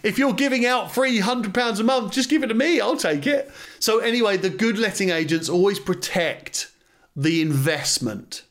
if 0.02 0.18
you're 0.18 0.34
giving 0.34 0.66
out 0.66 0.92
free 0.92 1.20
£100 1.20 1.80
a 1.80 1.82
month, 1.82 2.12
just 2.12 2.28
give 2.28 2.42
it 2.42 2.48
to 2.48 2.54
me. 2.54 2.78
I'll 2.78 2.98
take 2.98 3.26
it. 3.26 3.50
So, 3.78 4.00
anyway, 4.00 4.36
the 4.36 4.50
good 4.50 4.76
letting 4.76 5.08
agents 5.08 5.48
always 5.48 5.80
protect 5.80 6.70
the 7.14 7.40
investment 7.40 8.42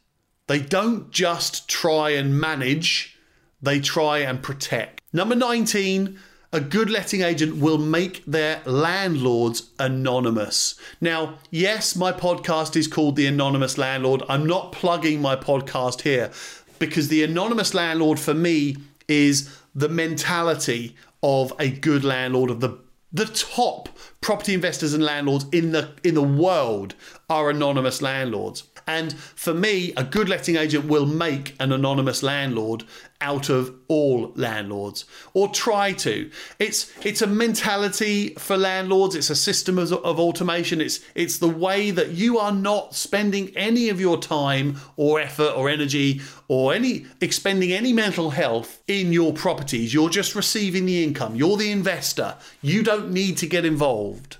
They 0.47 0.59
don't 0.59 1.09
just 1.11 1.67
try 1.67 2.11
and 2.11 2.39
manage, 2.39 3.17
they 3.61 3.79
try 3.79 4.19
and 4.19 4.43
protect. 4.43 5.01
Number 5.11 5.35
19, 5.35 6.19
a 6.53 6.59
good 6.59 6.89
letting 6.89 7.21
agent 7.21 7.57
will 7.57 7.79
make 7.79 8.23
their 8.25 8.61
landlords 8.65 9.71
anonymous. 9.79 10.79
Now, 11.01 11.39
yes, 11.49 11.95
my 11.95 12.11
podcast 12.11 12.75
is 12.75 12.87
called 12.87 13.15
The 13.15 13.25
Anonymous 13.25 13.77
Landlord. 13.77 14.23
I'm 14.29 14.45
not 14.45 14.71
plugging 14.71 15.21
my 15.21 15.35
podcast 15.35 16.01
here 16.01 16.31
because 16.79 17.07
the 17.07 17.23
anonymous 17.23 17.73
landlord 17.73 18.19
for 18.19 18.33
me 18.33 18.77
is 19.07 19.57
the 19.73 19.89
mentality 19.89 20.95
of 21.23 21.51
a 21.59 21.69
good 21.69 22.03
landlord 22.03 22.51
of 22.51 22.59
the 22.59 22.77
the 23.11 23.25
top 23.25 23.87
property 24.19 24.53
investors 24.53 24.93
and 24.93 25.01
landlords 25.01 25.45
in 25.53 25.71
the 25.71 25.89
in 26.03 26.15
the 26.15 26.21
world 26.21 26.95
are 27.29 27.49
anonymous 27.49 28.01
landlords. 28.01 28.63
And 28.87 29.17
for 29.17 29.53
me, 29.53 29.93
a 29.97 30.03
good 30.03 30.29
letting 30.29 30.57
agent 30.57 30.85
will 30.85 31.07
make 31.07 31.55
an 31.59 31.71
anonymous 31.71 32.21
landlord 32.21 32.83
out 33.19 33.49
of 33.49 33.73
all 33.87 34.31
landlords 34.35 35.05
or 35.33 35.49
try 35.49 35.91
to. 35.93 36.29
It's 36.59 36.91
it's 37.03 37.21
a 37.21 37.27
mentality 37.27 38.35
for 38.35 38.57
landlords, 38.57 39.15
it's 39.15 39.31
a 39.31 39.35
system 39.35 39.79
of, 39.79 39.91
of 39.91 40.19
automation. 40.19 40.81
It's 40.81 40.99
it's 41.15 41.39
the 41.39 41.49
way 41.49 41.89
that 41.91 42.11
you 42.11 42.37
are 42.37 42.51
not 42.51 42.93
spending 42.93 43.55
any 43.57 43.89
of 43.89 43.99
your 43.99 44.17
time 44.17 44.77
or 44.97 45.19
effort 45.19 45.53
or 45.55 45.67
energy 45.67 46.21
or 46.47 46.73
any 46.73 47.07
expending 47.21 47.71
any 47.71 47.91
mental 47.91 48.29
health 48.29 48.83
in 48.87 49.11
your 49.11 49.33
properties. 49.33 49.93
You're 49.93 50.09
just 50.09 50.35
receiving 50.35 50.85
the 50.85 51.03
income. 51.03 51.35
You're 51.35 51.57
the 51.57 51.71
investor. 51.71 52.35
You 52.61 52.83
don't 52.83 53.11
need 53.11 53.37
to 53.37 53.47
get 53.47 53.65
involved 53.65 54.37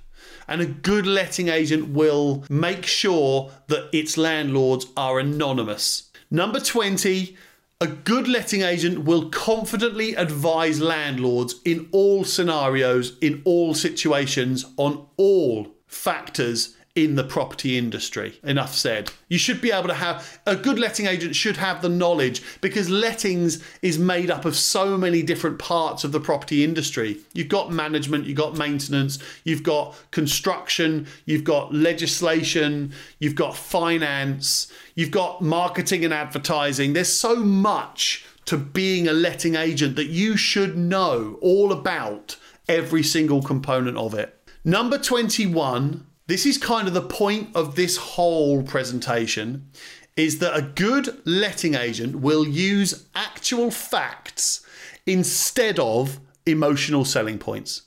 and 0.47 0.61
a 0.61 0.65
good 0.65 1.05
letting 1.05 1.49
agent 1.49 1.89
will 1.89 2.43
make 2.49 2.85
sure 2.85 3.51
that 3.67 3.89
its 3.91 4.17
landlords 4.17 4.87
are 4.95 5.19
anonymous. 5.19 6.11
Number 6.29 6.59
20, 6.59 7.35
a 7.81 7.87
good 7.87 8.27
letting 8.27 8.61
agent 8.61 9.05
will 9.05 9.29
confidently 9.29 10.15
advise 10.15 10.79
landlords 10.79 11.55
in 11.65 11.87
all 11.91 12.23
scenarios, 12.23 13.17
in 13.19 13.41
all 13.45 13.73
situations, 13.73 14.65
on 14.77 15.07
all 15.17 15.75
factors 15.87 16.74
in 16.95 17.15
the 17.15 17.23
property 17.23 17.77
industry. 17.77 18.39
Enough 18.41 18.73
said. 18.73 19.11
You 19.27 19.37
should 19.37 19.59
be 19.59 19.71
able 19.71 19.89
to 19.89 19.93
have 19.93 20.39
a 20.45 20.55
good 20.55 20.79
letting 20.79 21.07
agent 21.07 21.35
should 21.35 21.57
have 21.57 21.81
the 21.81 21.89
knowledge 21.89 22.41
because 22.61 22.89
lettings 22.89 23.61
is 23.81 23.99
made 23.99 24.31
up 24.31 24.45
of 24.45 24.55
so 24.55 24.97
many 24.97 25.21
different 25.21 25.59
parts 25.59 26.05
of 26.05 26.13
the 26.13 26.21
property 26.21 26.63
industry. 26.63 27.17
You've 27.33 27.49
got 27.49 27.71
management, 27.71 28.25
you've 28.25 28.37
got 28.37 28.57
maintenance, 28.57 29.19
you've 29.43 29.63
got 29.63 29.95
construction, 30.11 31.07
you've 31.25 31.43
got 31.43 31.73
legislation, 31.73 32.93
you've 33.19 33.35
got 33.35 33.57
finance, 33.57 34.71
you've 34.95 35.11
got 35.11 35.41
marketing 35.41 36.05
and 36.05 36.13
advertising. 36.13 36.93
There's 36.93 37.11
so 37.11 37.35
much 37.35 38.25
to 38.45 38.57
being 38.57 39.07
a 39.07 39.13
letting 39.13 39.55
agent 39.55 39.97
that 39.97 40.07
you 40.07 40.37
should 40.37 40.77
know 40.77 41.37
all 41.41 41.73
about 41.73 42.37
every 42.69 43.03
single 43.03 43.41
component 43.41 43.97
of 43.97 44.13
it. 44.13 44.39
Number 44.63 44.97
21 44.97 46.05
this 46.27 46.45
is 46.45 46.57
kind 46.57 46.87
of 46.87 46.93
the 46.93 47.01
point 47.01 47.49
of 47.55 47.75
this 47.75 47.97
whole 47.97 48.63
presentation 48.63 49.69
is 50.15 50.39
that 50.39 50.57
a 50.57 50.61
good 50.61 51.21
letting 51.25 51.75
agent 51.75 52.15
will 52.15 52.47
use 52.47 53.05
actual 53.13 53.69
facts 53.69 54.65
instead 55.05 55.77
of 55.77 56.19
emotional 56.45 57.05
selling 57.05 57.37
points. 57.37 57.83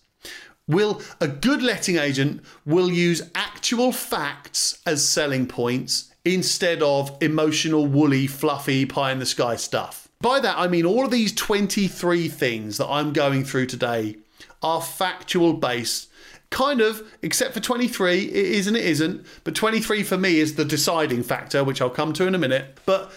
Will 0.66 1.00
a 1.20 1.26
good 1.26 1.62
letting 1.62 1.96
agent 1.96 2.42
will 2.66 2.92
use 2.92 3.30
actual 3.34 3.90
facts 3.90 4.80
as 4.84 5.08
selling 5.08 5.46
points 5.46 6.12
instead 6.24 6.82
of 6.82 7.16
emotional 7.22 7.86
woolly 7.86 8.26
fluffy 8.26 8.84
pie 8.84 9.12
in 9.12 9.18
the 9.18 9.26
sky 9.26 9.56
stuff. 9.56 10.08
By 10.20 10.40
that 10.40 10.58
I 10.58 10.68
mean 10.68 10.84
all 10.84 11.06
of 11.06 11.10
these 11.10 11.32
23 11.32 12.28
things 12.28 12.76
that 12.76 12.88
I'm 12.88 13.12
going 13.12 13.44
through 13.44 13.66
today 13.66 14.16
are 14.62 14.82
factual 14.82 15.54
based 15.54 16.07
kind 16.50 16.80
of, 16.80 17.02
except 17.22 17.54
for 17.54 17.60
23, 17.60 18.24
it 18.24 18.32
is 18.32 18.66
and 18.66 18.76
it 18.76 18.84
isn't. 18.84 19.26
But 19.44 19.54
23 19.54 20.02
for 20.02 20.16
me 20.16 20.38
is 20.38 20.54
the 20.54 20.64
deciding 20.64 21.22
factor, 21.22 21.64
which 21.64 21.80
I'll 21.80 21.90
come 21.90 22.12
to 22.14 22.26
in 22.26 22.34
a 22.34 22.38
minute. 22.38 22.78
But 22.86 23.12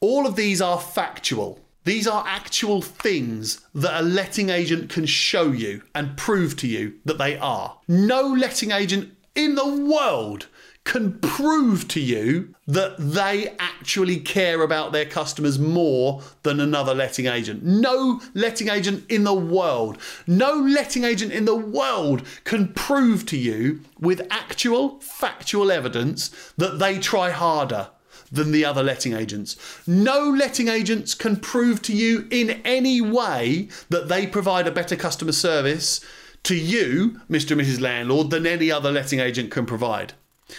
all 0.00 0.26
of 0.26 0.36
these 0.36 0.60
are 0.60 0.78
factual. 0.80 1.60
These 1.84 2.06
are 2.06 2.24
actual 2.26 2.82
things 2.82 3.62
that 3.74 4.00
a 4.00 4.02
letting 4.02 4.50
agent 4.50 4.90
can 4.90 5.06
show 5.06 5.52
you 5.52 5.82
and 5.94 6.16
prove 6.16 6.56
to 6.58 6.68
you 6.68 6.94
that 7.04 7.18
they 7.18 7.38
are. 7.38 7.78
No 7.88 8.22
letting 8.22 8.72
agent 8.72 9.16
in 9.34 9.54
the 9.54 9.66
world 9.66 10.48
can 10.88 11.18
prove 11.18 11.86
to 11.86 12.00
you 12.00 12.54
that 12.66 12.96
they 12.96 13.54
actually 13.58 14.16
care 14.16 14.62
about 14.62 14.90
their 14.90 15.04
customers 15.04 15.58
more 15.58 16.22
than 16.44 16.58
another 16.58 16.94
letting 16.94 17.26
agent. 17.26 17.62
No 17.62 18.22
letting 18.32 18.70
agent 18.70 19.04
in 19.10 19.24
the 19.24 19.34
world, 19.34 19.98
no 20.26 20.54
letting 20.54 21.04
agent 21.04 21.30
in 21.30 21.44
the 21.44 21.54
world 21.54 22.22
can 22.44 22.72
prove 22.72 23.26
to 23.26 23.36
you 23.36 23.82
with 24.00 24.26
actual 24.30 24.98
factual 25.00 25.70
evidence 25.70 26.30
that 26.56 26.78
they 26.78 26.98
try 26.98 27.30
harder 27.32 27.90
than 28.32 28.50
the 28.50 28.64
other 28.64 28.82
letting 28.82 29.12
agents. 29.12 29.56
No 29.86 30.30
letting 30.30 30.68
agents 30.68 31.14
can 31.14 31.36
prove 31.36 31.82
to 31.82 31.94
you 31.94 32.26
in 32.30 32.62
any 32.64 33.02
way 33.02 33.68
that 33.90 34.08
they 34.08 34.26
provide 34.26 34.66
a 34.66 34.72
better 34.72 34.96
customer 34.96 35.32
service 35.32 36.00
to 36.44 36.54
you, 36.54 37.20
Mr. 37.28 37.50
and 37.50 37.60
Mrs. 37.60 37.78
Landlord, 37.78 38.30
than 38.30 38.46
any 38.46 38.70
other 38.70 38.90
letting 38.90 39.20
agent 39.20 39.50
can 39.50 39.66
provide. 39.66 40.14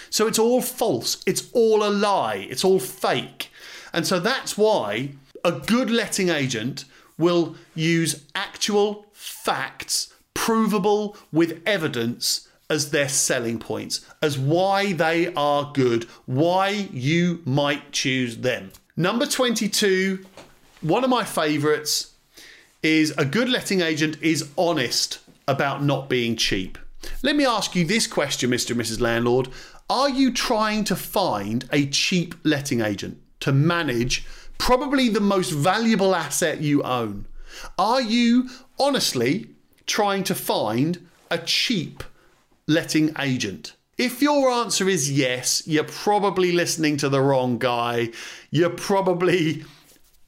So 0.10 0.27
it's 0.27 0.39
all 0.39 0.62
false. 0.62 1.22
It's 1.25 1.50
all 1.53 1.84
a 1.84 1.89
lie. 1.89 2.48
It's 2.50 2.63
all 2.63 2.79
fake. 2.79 3.51
And 3.93 4.05
so 4.05 4.19
that's 4.19 4.58
why 4.58 5.12
a 5.43 5.51
good 5.51 5.89
letting 5.89 6.29
agent 6.29 6.86
will 7.17 7.55
use 7.75 8.25
actual 8.36 9.05
facts, 9.13 10.13
provable 10.34 11.17
with 11.31 11.62
evidence, 11.65 12.48
as 12.69 12.91
their 12.91 13.10
selling 13.10 13.58
points, 13.58 14.05
as 14.22 14.38
why 14.38 14.93
they 14.93 15.34
are 15.34 15.72
good, 15.74 16.03
why 16.25 16.69
you 16.93 17.41
might 17.43 17.91
choose 17.91 18.38
them. 18.38 18.72
Number 18.96 19.25
22, 19.25 20.24
one 20.81 21.03
of 21.03 21.10
my 21.10 21.24
favourites, 21.24 22.13
is 22.84 23.12
a 23.17 23.25
good 23.25 23.50
letting 23.50 23.81
agent 23.81 24.22
is 24.22 24.50
honest 24.58 25.19
about 25.48 25.84
not 25.84 26.10
being 26.10 26.36
cheap. 26.36 26.77
Let 27.24 27.36
me 27.36 27.46
ask 27.46 27.75
you 27.75 27.86
this 27.86 28.08
question, 28.08 28.51
Mr. 28.51 28.72
and 28.72 28.81
Mrs. 28.81 29.01
Landlord. 29.01 29.50
Are 29.91 30.10
you 30.10 30.31
trying 30.31 30.84
to 30.84 30.96
find 30.96 31.67
a 31.72 31.88
cheap 31.88 32.36
letting 32.43 32.79
agent 32.79 33.19
to 33.39 33.51
manage 33.51 34.24
probably 34.60 35.10
the 35.10 35.19
most 35.19 35.50
valuable 35.50 36.13
asset 36.13 36.62
you 36.62 36.84
own? 36.84 37.25
Are 37.79 38.00
you 38.00 38.50
honestly 38.79 39.48
trying 39.88 40.24
to 40.25 40.36
find 40.36 41.10
a 41.31 41.39
cheap 41.39 42.03
letting 42.67 43.15
agent? 43.17 43.74
If 43.98 44.22
your 44.22 44.51
answer 44.51 44.88
is 44.88 45.12
yes, 45.12 45.63
you're 45.65 45.84
probably 45.86 46.51
listening 46.51 46.98
to 46.98 47.10
the 47.10 47.22
wrong 47.22 47.58
guy. 47.58 48.12
You're 48.51 48.69
probably 48.69 49.65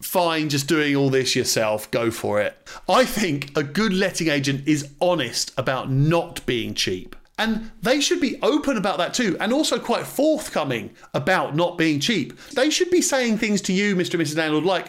fine 0.01 0.50
just 0.50 0.68
doing 0.68 0.96
all 0.96 1.12
this 1.12 1.36
yourself. 1.36 1.91
Go 1.91 2.10
for 2.10 2.41
it. 2.41 2.58
I 2.89 3.06
think 3.06 3.56
a 3.56 3.62
good 3.62 3.94
letting 3.94 4.30
agent 4.30 4.68
is 4.68 4.89
honest 5.00 5.53
about 5.56 5.91
not 5.91 6.44
being 6.48 6.74
cheap. 6.74 7.15
And 7.38 7.71
they 7.81 8.01
should 8.01 8.21
be 8.21 8.39
open 8.41 8.77
about 8.77 8.97
that 9.00 9.13
too, 9.13 9.35
and 9.39 9.51
also 9.51 9.79
quite 9.79 10.05
forthcoming 10.05 10.91
about 11.13 11.55
not 11.55 11.77
being 11.77 12.00
cheap. 12.00 12.38
They 12.51 12.69
should 12.69 12.91
be 12.91 13.01
saying 13.01 13.38
things 13.38 13.61
to 13.63 13.73
you, 13.73 13.95
Mr. 13.95 14.13
and 14.13 14.23
Mrs. 14.23 14.38
Landlord, 14.38 14.65
like, 14.65 14.88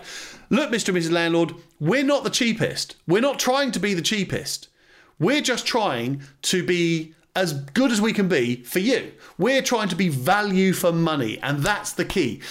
look, 0.51 0.71
Mr. 0.71 0.89
and 0.89 0.99
Mrs. 0.99 1.13
Landlord, 1.13 1.55
we're 1.81 2.05
not 2.05 2.25
the 2.25 2.31
cheapest. 2.31 2.97
We're 3.07 3.23
not 3.23 3.39
trying 3.39 3.73
to 3.73 3.81
be 3.81 3.95
the 3.95 4.03
cheapest. 4.03 4.69
We're 5.19 5.41
just 5.41 5.67
trying 5.67 6.23
to 6.43 6.63
be 6.65 7.15
as 7.35 7.55
good 7.55 7.91
as 7.91 8.01
we 8.01 8.13
can 8.13 8.29
be 8.29 8.63
for 8.65 8.81
you. 8.81 9.13
We're 9.39 9.63
trying 9.63 9.89
to 9.89 9.97
be 9.97 10.09
value 10.09 10.73
for 10.73 10.93
money, 10.93 11.39
and 11.43 11.61
that's 11.61 11.93
the 11.93 12.05
key. 12.05 12.43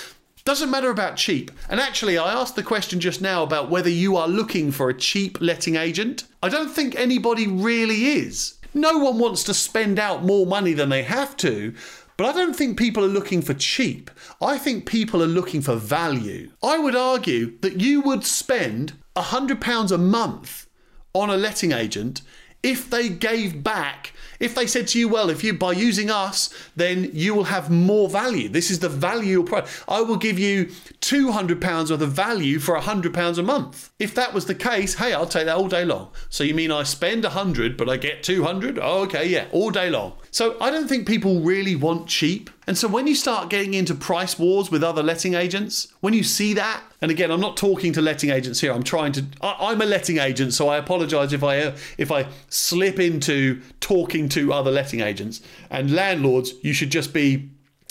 Doesn't 0.43 0.71
matter 0.71 0.89
about 0.89 1.17
cheap. 1.17 1.51
And 1.69 1.79
actually, 1.79 2.17
I 2.17 2.33
asked 2.33 2.55
the 2.55 2.63
question 2.63 2.99
just 2.99 3.21
now 3.21 3.43
about 3.43 3.69
whether 3.69 3.89
you 3.89 4.17
are 4.17 4.27
looking 4.27 4.71
for 4.71 4.89
a 4.89 4.97
cheap 4.97 5.39
letting 5.39 5.75
agent. 5.75 6.23
I 6.41 6.49
don't 6.49 6.71
think 6.71 6.95
anybody 6.95 7.45
really 7.45 8.05
is. 8.05 8.55
No 8.73 8.97
one 8.97 9.19
wants 9.19 9.43
to 9.45 9.53
spend 9.53 9.99
out 9.99 10.23
more 10.23 10.45
money 10.45 10.73
than 10.73 10.89
they 10.89 11.03
have 11.03 11.35
to, 11.37 11.73
but 12.15 12.25
I 12.25 12.31
don't 12.33 12.55
think 12.55 12.77
people 12.77 13.03
are 13.03 13.09
looking 13.09 13.41
for 13.41 13.53
cheap. 13.53 14.11
I 14.41 14.57
think 14.57 14.85
people 14.85 15.21
are 15.21 15.27
looking 15.27 15.61
for 15.61 15.75
value. 15.75 16.51
I 16.63 16.77
would 16.77 16.95
argue 16.95 17.57
that 17.61 17.81
you 17.81 18.01
would 18.01 18.25
spend 18.25 18.93
£100 19.15 19.91
a 19.91 19.97
month 19.97 20.67
on 21.13 21.29
a 21.29 21.35
letting 21.35 21.71
agent 21.71 22.21
if 22.63 22.89
they 22.89 23.09
gave 23.09 23.63
back 23.63 24.13
if 24.41 24.55
they 24.55 24.65
said 24.65 24.87
to 24.87 24.99
you, 24.99 25.07
well, 25.07 25.29
if 25.29 25.43
you 25.43 25.53
by 25.53 25.73
using 25.73 26.09
us, 26.09 26.49
then 26.75 27.11
you 27.13 27.35
will 27.35 27.43
have 27.45 27.69
more 27.69 28.09
value. 28.09 28.49
This 28.49 28.71
is 28.71 28.79
the 28.79 28.89
value. 28.89 29.45
I 29.87 30.01
will 30.01 30.17
give 30.17 30.39
you 30.39 30.65
£200 31.01 31.61
worth 31.61 31.91
of 31.91 32.11
value 32.11 32.57
for 32.57 32.75
£100 32.75 33.37
a 33.37 33.43
month. 33.43 33.91
If 33.99 34.15
that 34.15 34.33
was 34.33 34.47
the 34.47 34.55
case, 34.55 34.95
hey, 34.95 35.13
I'll 35.13 35.27
take 35.27 35.45
that 35.45 35.57
all 35.57 35.67
day 35.67 35.85
long. 35.85 36.09
So 36.31 36.43
you 36.43 36.55
mean 36.55 36.71
I 36.71 36.81
spend 36.83 37.23
100 37.23 37.77
but 37.77 37.87
I 37.87 37.97
get 37.97 38.23
200? 38.23 38.79
Oh, 38.81 39.03
okay, 39.03 39.29
yeah, 39.29 39.45
all 39.51 39.69
day 39.69 39.91
long. 39.91 40.13
So 40.33 40.55
I 40.61 40.71
don't 40.71 40.87
think 40.87 41.05
people 41.05 41.41
really 41.41 41.75
want 41.75 42.07
cheap. 42.07 42.49
And 42.65 42.77
so 42.77 42.87
when 42.87 43.05
you 43.05 43.15
start 43.15 43.49
getting 43.49 43.73
into 43.73 43.93
price 43.93 44.39
wars 44.39 44.71
with 44.71 44.81
other 44.81 45.03
letting 45.03 45.33
agents, 45.33 45.93
when 45.99 46.13
you 46.13 46.23
see 46.23 46.53
that, 46.53 46.81
and 47.01 47.11
again, 47.11 47.31
I'm 47.31 47.41
not 47.41 47.57
talking 47.57 47.91
to 47.93 48.01
letting 48.01 48.29
agents 48.29 48.61
here. 48.61 48.71
I'm 48.71 48.83
trying 48.83 49.11
to. 49.13 49.25
I, 49.41 49.73
am 49.73 49.81
a 49.81 49.85
letting 49.85 50.19
agent, 50.19 50.53
so 50.53 50.69
I 50.69 50.77
apologise 50.77 51.33
if 51.33 51.43
I 51.43 51.73
if 51.97 52.11
I 52.11 52.27
slip 52.47 52.97
into 52.97 53.61
talking 53.81 54.29
to 54.29 54.53
other 54.53 54.71
letting 54.71 55.01
agents 55.01 55.41
and 55.69 55.93
landlords. 55.93 56.53
You 56.61 56.71
should 56.71 56.91
just 56.91 57.13
be 57.13 57.49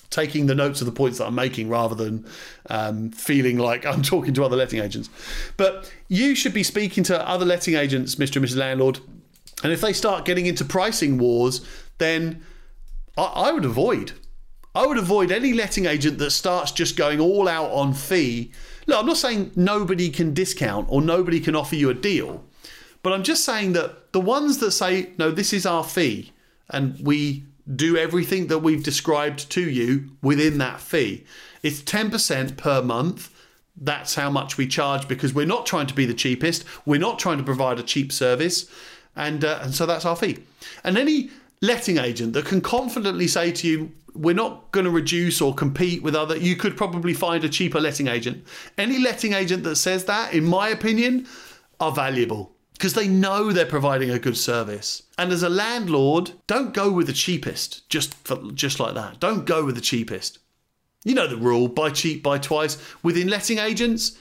taking 0.09 0.47
the 0.47 0.55
notes 0.55 0.81
of 0.81 0.87
the 0.87 0.93
points 0.93 1.19
that 1.19 1.27
I'm 1.27 1.35
making 1.35 1.69
rather 1.69 1.95
than 1.95 2.27
um, 2.71 3.11
feeling 3.11 3.59
like 3.59 3.85
I'm 3.87 4.03
talking 4.03 4.33
to 4.35 4.45
other 4.45 4.57
letting 4.57 4.81
agents. 4.81 5.11
But 5.59 5.93
you 6.09 6.35
should 6.35 6.55
be 6.55 6.63
speaking 6.63 7.05
to 7.05 7.29
other 7.29 7.45
letting 7.45 7.75
agents, 7.75 8.15
Mr. 8.15 8.37
and 8.37 8.47
Mrs. 8.47 8.57
Landlord. 8.57 9.01
And 9.63 9.73
if 9.73 9.83
they 9.83 9.93
start 9.93 10.25
getting 10.25 10.47
into 10.47 10.65
pricing 10.65 11.19
wars, 11.19 11.61
then 12.01 12.43
I, 13.17 13.23
I 13.23 13.53
would 13.53 13.65
avoid. 13.65 14.13
I 14.75 14.87
would 14.87 14.99
avoid 14.99 15.31
any 15.31 15.53
letting 15.53 15.87
agent 15.87 16.19
that 16.19 16.31
starts 16.31 16.73
just 16.73 16.97
going 16.97 17.21
all 17.21 17.49
out 17.49 17.71
on 17.71 17.93
fee. 17.93 18.53
Look, 18.87 18.99
I'm 18.99 19.07
not 19.07 19.17
saying 19.17 19.53
nobody 19.55 20.11
can 20.11 20.35
discount 20.35 20.87
or 20.91 21.01
nobody 21.01 21.39
can 21.39 21.55
offer 21.55 21.77
you 21.77 21.91
a 21.91 21.95
deal, 21.95 22.45
but 23.03 23.13
I'm 23.13 23.23
just 23.23 23.45
saying 23.45 23.73
that 23.75 24.13
the 24.13 24.21
ones 24.21 24.59
that 24.59 24.73
say, 24.73 25.11
no, 25.19 25.31
this 25.31 25.53
is 25.53 25.67
our 25.67 25.85
fee 25.85 26.33
and 26.69 26.99
we 27.01 27.45
do 27.75 27.97
everything 27.97 28.47
that 28.49 28.61
we've 28.61 28.83
described 28.83 29.51
to 29.51 29.69
you 29.69 30.11
within 30.23 30.59
that 30.59 30.81
fee. 30.81 31.25
It's 31.63 31.83
10% 31.83 32.57
per 32.57 32.83
month. 32.83 33.31
That's 33.77 34.15
how 34.15 34.31
much 34.31 34.57
we 34.57 34.67
charge 34.67 35.09
because 35.09 35.35
we're 35.35 35.47
not 35.47 35.67
trying 35.67 35.87
to 35.87 35.95
be 35.95 36.07
the 36.07 36.15
cheapest. 36.15 36.65
We're 36.85 37.01
not 37.01 37.19
trying 37.19 37.39
to 37.39 37.45
provide 37.45 37.79
a 37.79 37.83
cheap 37.83 38.13
service. 38.13 38.71
And, 39.17 39.45
uh, 39.45 39.61
and 39.63 39.75
so 39.75 39.87
that's 39.87 40.05
our 40.05 40.17
fee. 40.17 40.39
And 40.85 40.99
any 40.99 41.31
letting 41.61 41.99
agent 41.99 42.33
that 42.33 42.47
can 42.47 42.61
confidently 42.61 43.29
say 43.29 43.53
to 43.53 43.69
you, 43.69 43.93
we're 44.15 44.35
not 44.35 44.73
going 44.73 44.85
to 44.85 44.91
reduce 44.91 45.41
or 45.41 45.55
compete 45.55 46.03
with 46.03 46.17
other, 46.17 46.37
you 46.37 46.57
could 46.57 46.77
probably 46.77 47.15
find 47.15 47.45
a 47.45 47.49
cheaper 47.49 47.81
letting 47.81 48.09
agent. 48.09 48.45
Any 48.77 48.99
letting 48.99 49.35
agent 49.35 49.63
that 49.65 49.77
says 49.77 50.07
that, 50.07 50.35
in 50.35 50.45
my 50.45 50.69
opinion, 50.69 51.27
are 51.79 51.93
valuable 51.93 52.53
because 52.73 52.95
they 52.95 53.07
know 53.07 53.53
they're 53.53 53.67
providing 53.67 54.11
a 54.11 54.19
good 54.19 54.37
service. 54.37 55.03
And 55.19 55.33
as 55.33 55.43
a 55.43 55.49
landlord, 55.49 56.33
don't 56.47 56.75
go 56.75 56.91
with 56.91 57.07
the 57.07 57.13
cheapest 57.13 57.89
just 57.89 58.15
for, 58.27 58.37
just 58.53 58.81
like 58.81 58.95
that. 58.95 59.21
Don't 59.21 59.45
go 59.45 59.65
with 59.65 59.75
the 59.75 59.81
cheapest. 59.81 60.39
You 61.05 61.15
know 61.15 61.27
the 61.27 61.37
rule: 61.37 61.69
buy 61.69 61.91
cheap, 61.91 62.23
buy 62.23 62.39
twice. 62.39 62.79
Within 63.03 63.29
letting 63.29 63.59
agents, 63.59 64.19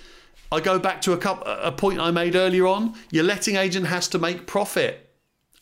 I 0.52 0.60
go 0.60 0.78
back 0.78 1.02
to 1.02 1.14
a, 1.14 1.18
couple, 1.18 1.48
a 1.48 1.72
point 1.72 2.00
I 2.00 2.12
made 2.12 2.36
earlier 2.36 2.68
on. 2.68 2.96
Your 3.12 3.24
letting 3.24 3.56
agent 3.56 3.88
has 3.88 4.08
to 4.10 4.20
make 4.20 4.46
profit. 4.46 5.09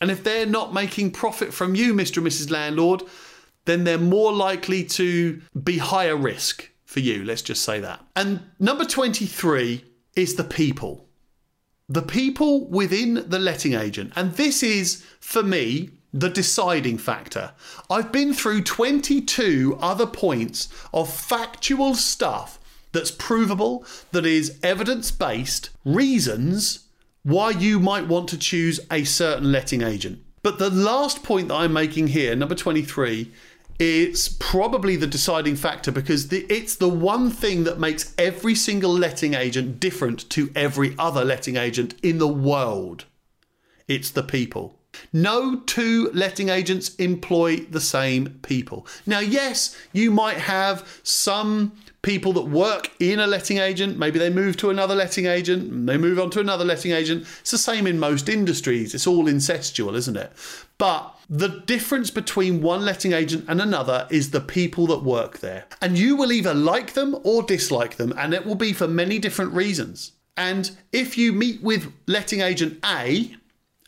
And 0.00 0.10
if 0.10 0.22
they're 0.22 0.46
not 0.46 0.72
making 0.72 1.10
profit 1.10 1.52
from 1.52 1.74
you, 1.74 1.94
Mr. 1.94 2.18
and 2.18 2.26
Mrs. 2.26 2.50
Landlord, 2.50 3.02
then 3.64 3.84
they're 3.84 3.98
more 3.98 4.32
likely 4.32 4.84
to 4.84 5.40
be 5.62 5.78
higher 5.78 6.16
risk 6.16 6.70
for 6.84 7.00
you. 7.00 7.24
Let's 7.24 7.42
just 7.42 7.62
say 7.62 7.80
that. 7.80 8.04
And 8.16 8.40
number 8.58 8.84
23 8.84 9.84
is 10.16 10.36
the 10.36 10.44
people. 10.44 11.06
The 11.88 12.02
people 12.02 12.68
within 12.68 13.24
the 13.28 13.38
letting 13.38 13.74
agent. 13.74 14.12
And 14.16 14.32
this 14.32 14.62
is, 14.62 15.04
for 15.20 15.42
me, 15.42 15.90
the 16.12 16.30
deciding 16.30 16.98
factor. 16.98 17.52
I've 17.90 18.12
been 18.12 18.32
through 18.32 18.62
22 18.62 19.78
other 19.80 20.06
points 20.06 20.68
of 20.92 21.12
factual 21.12 21.94
stuff 21.94 22.58
that's 22.92 23.10
provable, 23.10 23.84
that 24.12 24.24
is 24.24 24.58
evidence 24.62 25.10
based, 25.10 25.70
reasons 25.84 26.87
why 27.28 27.50
you 27.50 27.78
might 27.78 28.06
want 28.06 28.26
to 28.30 28.38
choose 28.38 28.80
a 28.90 29.04
certain 29.04 29.52
letting 29.52 29.82
agent. 29.82 30.18
But 30.42 30.58
the 30.58 30.70
last 30.70 31.22
point 31.22 31.48
that 31.48 31.56
I'm 31.56 31.74
making 31.74 32.08
here, 32.08 32.34
number 32.34 32.54
23, 32.54 33.30
is 33.78 34.30
probably 34.40 34.96
the 34.96 35.06
deciding 35.06 35.54
factor 35.54 35.92
because 35.92 36.28
the, 36.28 36.46
it's 36.48 36.76
the 36.76 36.88
one 36.88 37.30
thing 37.30 37.64
that 37.64 37.78
makes 37.78 38.14
every 38.16 38.54
single 38.54 38.90
letting 38.90 39.34
agent 39.34 39.78
different 39.78 40.28
to 40.30 40.50
every 40.56 40.94
other 40.98 41.22
letting 41.22 41.56
agent 41.56 41.94
in 42.02 42.16
the 42.16 42.26
world. 42.26 43.04
It's 43.86 44.10
the 44.10 44.22
people. 44.22 44.78
No 45.12 45.56
two 45.60 46.10
letting 46.14 46.48
agents 46.48 46.94
employ 46.94 47.56
the 47.56 47.80
same 47.80 48.38
people. 48.40 48.86
Now, 49.04 49.20
yes, 49.20 49.76
you 49.92 50.10
might 50.10 50.38
have 50.38 51.00
some 51.02 51.72
people 52.08 52.32
that 52.32 52.44
work 52.44 52.90
in 52.98 53.20
a 53.20 53.26
letting 53.26 53.58
agent. 53.58 53.98
Maybe 53.98 54.18
they 54.18 54.30
move 54.30 54.56
to 54.56 54.70
another 54.70 54.94
letting 54.94 55.26
agent, 55.26 55.86
they 55.86 55.98
move 55.98 56.18
on 56.18 56.30
to 56.30 56.40
another 56.40 56.64
letting 56.64 56.92
agent. 56.92 57.26
It's 57.40 57.50
the 57.50 57.58
same 57.58 57.86
in 57.86 57.98
most 57.98 58.30
industries. 58.30 58.94
It's 58.94 59.06
all 59.06 59.26
incestual, 59.26 59.94
isn't 59.94 60.16
it? 60.16 60.32
But 60.78 61.14
the 61.28 61.48
difference 61.66 62.10
between 62.10 62.62
one 62.62 62.82
letting 62.82 63.12
agent 63.12 63.44
and 63.46 63.60
another 63.60 64.06
is 64.08 64.30
the 64.30 64.40
people 64.40 64.86
that 64.86 65.02
work 65.02 65.40
there. 65.40 65.66
And 65.82 65.98
you 65.98 66.16
will 66.16 66.32
either 66.32 66.54
like 66.54 66.94
them 66.94 67.14
or 67.24 67.42
dislike 67.42 67.96
them, 67.96 68.14
and 68.16 68.32
it 68.32 68.46
will 68.46 68.54
be 68.54 68.72
for 68.72 68.88
many 68.88 69.18
different 69.18 69.52
reasons. 69.52 70.12
And 70.34 70.70
if 70.92 71.18
you 71.18 71.34
meet 71.34 71.62
with 71.62 71.92
letting 72.06 72.40
agent 72.40 72.78
A 72.86 73.36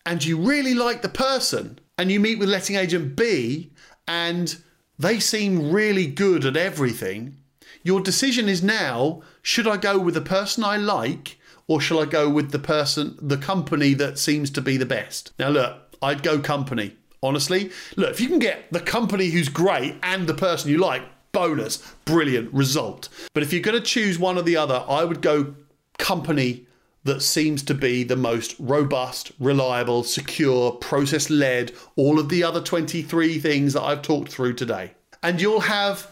and 0.04 0.22
you 0.22 0.36
really 0.36 0.74
like 0.74 1.00
the 1.00 1.08
person, 1.08 1.78
and 1.96 2.10
you 2.10 2.20
meet 2.20 2.38
with 2.38 2.50
letting 2.50 2.76
agent 2.76 3.16
B 3.16 3.70
and 4.06 4.56
they 4.98 5.20
seem 5.20 5.72
really 5.72 6.06
good 6.06 6.44
at 6.44 6.58
everything, 6.58 7.36
your 7.82 8.00
decision 8.00 8.48
is 8.48 8.62
now 8.62 9.22
should 9.42 9.66
I 9.66 9.76
go 9.76 9.98
with 9.98 10.14
the 10.14 10.20
person 10.20 10.64
I 10.64 10.76
like 10.76 11.38
or 11.66 11.80
shall 11.80 12.00
I 12.00 12.04
go 12.04 12.28
with 12.28 12.50
the 12.50 12.58
person, 12.58 13.16
the 13.22 13.36
company 13.36 13.94
that 13.94 14.18
seems 14.18 14.50
to 14.50 14.60
be 14.60 14.76
the 14.76 14.86
best? 14.86 15.32
Now, 15.38 15.50
look, 15.50 15.96
I'd 16.02 16.22
go 16.22 16.40
company. 16.40 16.96
Honestly, 17.22 17.70
look, 17.96 18.10
if 18.10 18.20
you 18.20 18.28
can 18.28 18.38
get 18.38 18.72
the 18.72 18.80
company 18.80 19.28
who's 19.28 19.48
great 19.48 19.94
and 20.02 20.26
the 20.26 20.34
person 20.34 20.70
you 20.70 20.78
like, 20.78 21.02
bonus, 21.32 21.76
brilliant 22.04 22.52
result. 22.52 23.08
But 23.34 23.42
if 23.42 23.52
you're 23.52 23.62
going 23.62 23.78
to 23.78 23.86
choose 23.86 24.18
one 24.18 24.38
or 24.38 24.42
the 24.42 24.56
other, 24.56 24.84
I 24.88 25.04
would 25.04 25.20
go 25.20 25.54
company 25.98 26.66
that 27.04 27.22
seems 27.22 27.62
to 27.62 27.74
be 27.74 28.02
the 28.02 28.16
most 28.16 28.54
robust, 28.58 29.32
reliable, 29.38 30.02
secure, 30.02 30.72
process 30.72 31.30
led, 31.30 31.72
all 31.96 32.18
of 32.18 32.28
the 32.28 32.42
other 32.42 32.60
23 32.60 33.38
things 33.38 33.72
that 33.72 33.82
I've 33.82 34.02
talked 34.02 34.30
through 34.32 34.54
today. 34.54 34.92
And 35.22 35.40
you'll 35.40 35.60
have 35.60 36.10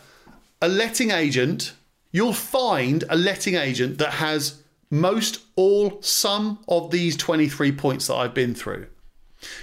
a 0.60 0.68
letting 0.68 1.10
agent, 1.10 1.72
you'll 2.10 2.32
find 2.32 3.04
a 3.08 3.16
letting 3.16 3.54
agent 3.54 3.98
that 3.98 4.14
has 4.14 4.62
most, 4.90 5.40
all, 5.56 6.00
some 6.02 6.58
of 6.68 6.90
these 6.90 7.16
23 7.16 7.72
points 7.72 8.06
that 8.06 8.14
I've 8.14 8.34
been 8.34 8.54
through. 8.54 8.86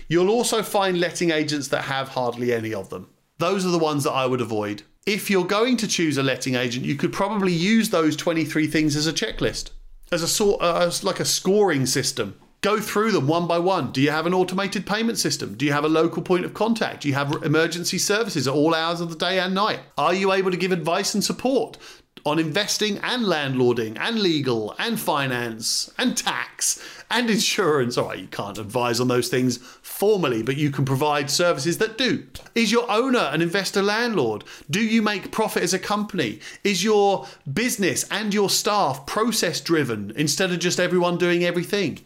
You'll 0.08 0.30
also 0.30 0.64
find 0.64 1.00
letting 1.00 1.32
agents 1.32 1.68
that 1.70 1.84
have 1.84 2.10
hardly 2.10 2.54
any 2.54 2.74
of 2.74 2.90
them. 2.90 3.10
Those 3.40 3.66
are 3.66 3.72
the 3.72 3.80
ones 3.80 4.04
that 4.06 4.14
I 4.14 4.26
would 4.26 4.42
avoid. 4.42 4.84
If 5.06 5.30
you're 5.30 5.46
going 5.46 5.78
to 5.78 5.88
choose 5.88 6.18
a 6.18 6.24
letting 6.24 6.56
agent, 6.56 6.86
you 6.86 6.96
could 6.96 7.12
probably 7.12 7.52
use 7.52 7.90
those 7.90 8.16
23 8.16 8.68
things 8.68 8.96
as 8.96 9.08
a 9.08 9.14
checklist, 9.14 9.72
as 10.12 10.24
a 10.24 10.28
sort, 10.28 10.62
uh, 10.62 10.86
as 10.88 11.04
like 11.04 11.20
a 11.20 11.26
scoring 11.26 11.86
system. 11.86 12.40
Go 12.62 12.80
through 12.80 13.12
them 13.12 13.28
one 13.28 13.48
by 13.48 13.60
one. 13.60 13.92
Do 13.92 14.02
you 14.02 14.10
have 14.12 14.26
an 14.26 14.34
automated 14.34 14.86
payment 14.88 15.20
system? 15.20 15.56
Do 15.56 15.66
you 15.66 15.72
have 15.72 15.86
a 15.86 15.90
local 15.90 16.24
point 16.24 16.46
of 16.46 16.54
contact? 16.54 17.02
Do 17.02 17.08
you 17.08 17.14
have 17.14 17.44
emergency 17.44 18.00
services 18.00 18.48
at 18.48 18.54
all 18.54 18.74
hours 18.74 19.02
of 19.02 19.10
the 19.10 19.16
day 19.16 19.40
and 19.40 19.54
night? 19.54 19.82
Are 19.98 20.14
you 20.14 20.32
able 20.32 20.52
to 20.52 20.58
give 20.58 20.72
advice 20.72 21.14
and 21.14 21.24
support? 21.24 21.78
on 22.26 22.40
investing 22.40 22.98
and 23.04 23.24
landlording 23.24 23.96
and 24.00 24.20
legal 24.20 24.76
and 24.80 25.00
finance 25.00 25.92
and 25.98 26.18
tax 26.18 26.84
and 27.12 27.30
insurance. 27.30 27.98
All 27.98 28.08
right, 28.08 28.18
you 28.18 28.28
can't 28.28 28.58
advise 28.58 29.00
on 29.00 29.08
those 29.08 29.30
things 29.30 29.58
formally, 29.58 30.42
but 30.42 30.58
you 30.58 30.72
can 30.72 30.86
provide 30.86 31.30
services 31.30 31.78
that 31.78 32.00
do. 32.00 32.26
Is 32.56 32.72
your 32.72 32.90
owner 32.90 33.30
an 33.32 33.44
investor 33.44 33.84
landlord? 33.84 34.44
Do 34.72 34.82
you 34.82 35.04
make 35.04 35.32
profit 35.32 35.62
as 35.62 35.74
a 35.74 35.80
company? 35.80 36.40
Is 36.64 36.84
your 36.84 37.28
business 37.52 38.06
and 38.10 38.34
your 38.34 38.50
staff 38.50 39.06
process 39.06 39.62
driven 39.62 40.12
instead 40.16 40.52
of 40.52 40.60
just 40.60 40.80
everyone 40.80 41.20
doing 41.20 41.44
everything? 41.44 42.00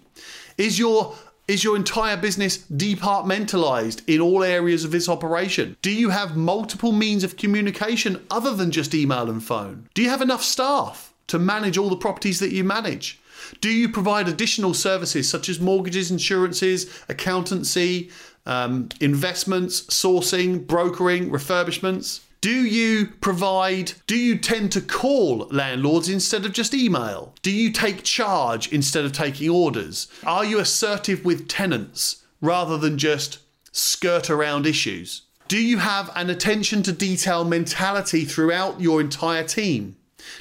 Is 0.60 0.78
your 0.78 1.16
is 1.48 1.64
your 1.64 1.76
entire 1.76 2.18
business 2.18 2.60
departmentalized 2.60 4.02
in 4.06 4.22
all 4.22 4.44
areas 4.44 4.84
of 4.84 4.94
its 4.94 5.10
operation? 5.10 5.78
Do 5.82 5.90
you 5.90 6.10
have 6.10 6.38
multiple 6.38 6.92
means 6.92 7.24
of 7.24 7.38
communication 7.38 8.24
other 8.30 8.54
than 8.54 8.70
just 8.70 8.94
email 8.94 9.32
and 9.32 9.44
phone? 9.44 9.90
Do 9.96 10.04
you 10.04 10.10
have 10.10 10.22
enough 10.22 10.44
staff 10.44 11.12
to 11.28 11.40
manage 11.40 11.78
all 11.78 11.90
the 11.90 11.96
properties 11.96 12.40
that 12.42 12.52
you 12.52 12.64
manage? 12.64 13.20
Do 13.62 13.70
you 13.70 13.90
provide 13.90 14.28
additional 14.28 14.74
services 14.76 15.28
such 15.28 15.50
as 15.50 15.60
mortgages, 15.60 16.12
insurances, 16.12 17.02
accountancy, 17.08 18.12
um, 18.46 18.90
investments, 19.00 19.82
sourcing, 19.84 20.68
brokering, 20.68 21.32
refurbishments? 21.32 22.20
Do 22.42 22.64
you 22.64 23.08
provide, 23.20 23.94
do 24.08 24.16
you 24.16 24.38
tend 24.38 24.72
to 24.72 24.82
call 24.82 25.48
landlords 25.52 26.08
instead 26.08 26.46
of 26.46 26.54
just 26.54 26.74
email? 26.74 27.36
Do 27.42 27.52
you 27.52 27.70
take 27.72 28.04
charge 28.04 28.72
instead 28.72 29.04
of 29.04 29.12
taking 29.12 29.50
orders? 29.50 30.08
Are 30.26 30.46
you 30.46 30.60
assertive 30.60 31.26
with 31.26 31.50
tenants 31.50 32.24
rather 32.40 32.78
than 32.78 32.98
just 32.98 33.40
skirt 33.74 34.30
around 34.30 34.66
issues? 34.66 35.24
Do 35.50 35.58
you 35.58 35.80
have 35.80 36.12
an 36.16 36.30
attention 36.30 36.82
to 36.84 36.94
detail 36.94 37.44
mentality 37.44 38.24
throughout 38.24 38.80
your 38.80 39.02
entire 39.02 39.44
team? 39.44 39.98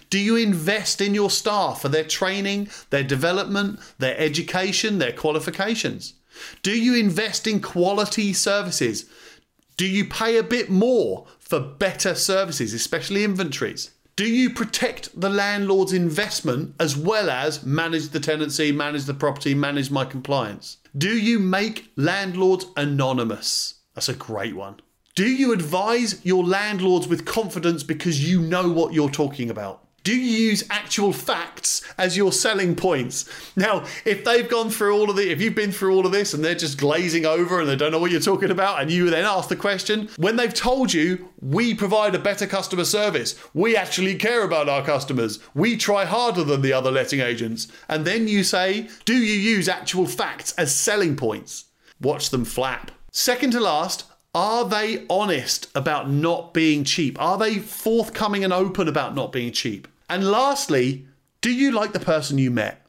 Do 0.08 0.20
you 0.20 0.36
invest 0.36 1.00
in 1.00 1.14
your 1.14 1.30
staff 1.30 1.80
for 1.82 1.88
their 1.88 2.04
training, 2.04 2.68
their 2.90 3.02
development, 3.02 3.80
their 3.98 4.16
education, 4.18 4.98
their 4.98 5.12
qualifications? 5.12 6.14
Do 6.62 6.70
you 6.70 6.94
invest 6.94 7.48
in 7.48 7.60
quality 7.60 8.32
services 8.32 9.06
Do 9.78 9.86
you 9.86 10.04
pay 10.04 10.36
a 10.36 10.42
bit 10.42 10.68
more 10.68 11.26
for 11.48 11.58
better 11.60 12.14
services, 12.14 12.74
especially 12.74 13.24
inventories? 13.24 13.90
Do 14.16 14.28
you 14.28 14.50
protect 14.50 15.18
the 15.18 15.30
landlord's 15.30 15.94
investment 15.94 16.74
as 16.78 16.96
well 16.96 17.30
as 17.30 17.64
manage 17.64 18.08
the 18.08 18.20
tenancy, 18.20 18.70
manage 18.70 19.04
the 19.04 19.14
property, 19.14 19.54
manage 19.54 19.90
my 19.90 20.04
compliance? 20.04 20.76
Do 20.96 21.16
you 21.16 21.38
make 21.38 21.90
landlords 21.96 22.66
anonymous? 22.76 23.76
That's 23.94 24.10
a 24.10 24.14
great 24.14 24.56
one. 24.56 24.80
Do 25.14 25.26
you 25.26 25.52
advise 25.52 26.24
your 26.24 26.44
landlords 26.44 27.08
with 27.08 27.24
confidence 27.24 27.82
because 27.82 28.28
you 28.28 28.40
know 28.42 28.70
what 28.70 28.92
you're 28.92 29.08
talking 29.08 29.48
about? 29.48 29.87
Do 30.04 30.14
you 30.14 30.48
use 30.48 30.64
actual 30.70 31.12
facts 31.12 31.82
as 31.98 32.16
your 32.16 32.32
selling 32.32 32.74
points? 32.74 33.28
Now, 33.56 33.84
if 34.04 34.24
they've 34.24 34.48
gone 34.48 34.70
through 34.70 34.94
all 34.96 35.10
of 35.10 35.16
the, 35.16 35.30
if 35.30 35.40
you've 35.40 35.54
been 35.54 35.72
through 35.72 35.94
all 35.94 36.06
of 36.06 36.12
this 36.12 36.32
and 36.32 36.42
they're 36.42 36.54
just 36.54 36.78
glazing 36.78 37.26
over 37.26 37.60
and 37.60 37.68
they 37.68 37.76
don't 37.76 37.92
know 37.92 37.98
what 37.98 38.10
you're 38.10 38.20
talking 38.20 38.50
about, 38.50 38.80
and 38.80 38.90
you 38.90 39.10
then 39.10 39.24
ask 39.24 39.48
the 39.48 39.56
question, 39.56 40.08
when 40.16 40.36
they've 40.36 40.54
told 40.54 40.92
you, 40.92 41.28
we 41.40 41.74
provide 41.74 42.14
a 42.14 42.18
better 42.18 42.46
customer 42.46 42.84
service, 42.84 43.34
we 43.52 43.76
actually 43.76 44.14
care 44.14 44.44
about 44.44 44.68
our 44.68 44.84
customers, 44.84 45.40
we 45.54 45.76
try 45.76 46.04
harder 46.04 46.44
than 46.44 46.62
the 46.62 46.72
other 46.72 46.90
letting 46.90 47.20
agents, 47.20 47.68
and 47.88 48.04
then 48.04 48.28
you 48.28 48.44
say, 48.44 48.88
do 49.04 49.14
you 49.14 49.34
use 49.34 49.68
actual 49.68 50.06
facts 50.06 50.52
as 50.52 50.74
selling 50.74 51.16
points? 51.16 51.66
Watch 52.00 52.30
them 52.30 52.44
flap. 52.44 52.92
Second 53.10 53.50
to 53.52 53.60
last, 53.60 54.04
are 54.34 54.64
they 54.64 55.06
honest 55.08 55.68
about 55.74 56.10
not 56.10 56.52
being 56.54 56.84
cheap? 56.84 57.20
Are 57.20 57.38
they 57.38 57.58
forthcoming 57.58 58.44
and 58.44 58.52
open 58.52 58.88
about 58.88 59.14
not 59.14 59.32
being 59.32 59.52
cheap? 59.52 59.88
And 60.08 60.30
lastly, 60.30 61.06
do 61.40 61.50
you 61.50 61.72
like 61.72 61.92
the 61.92 62.00
person 62.00 62.38
you 62.38 62.50
met? 62.50 62.84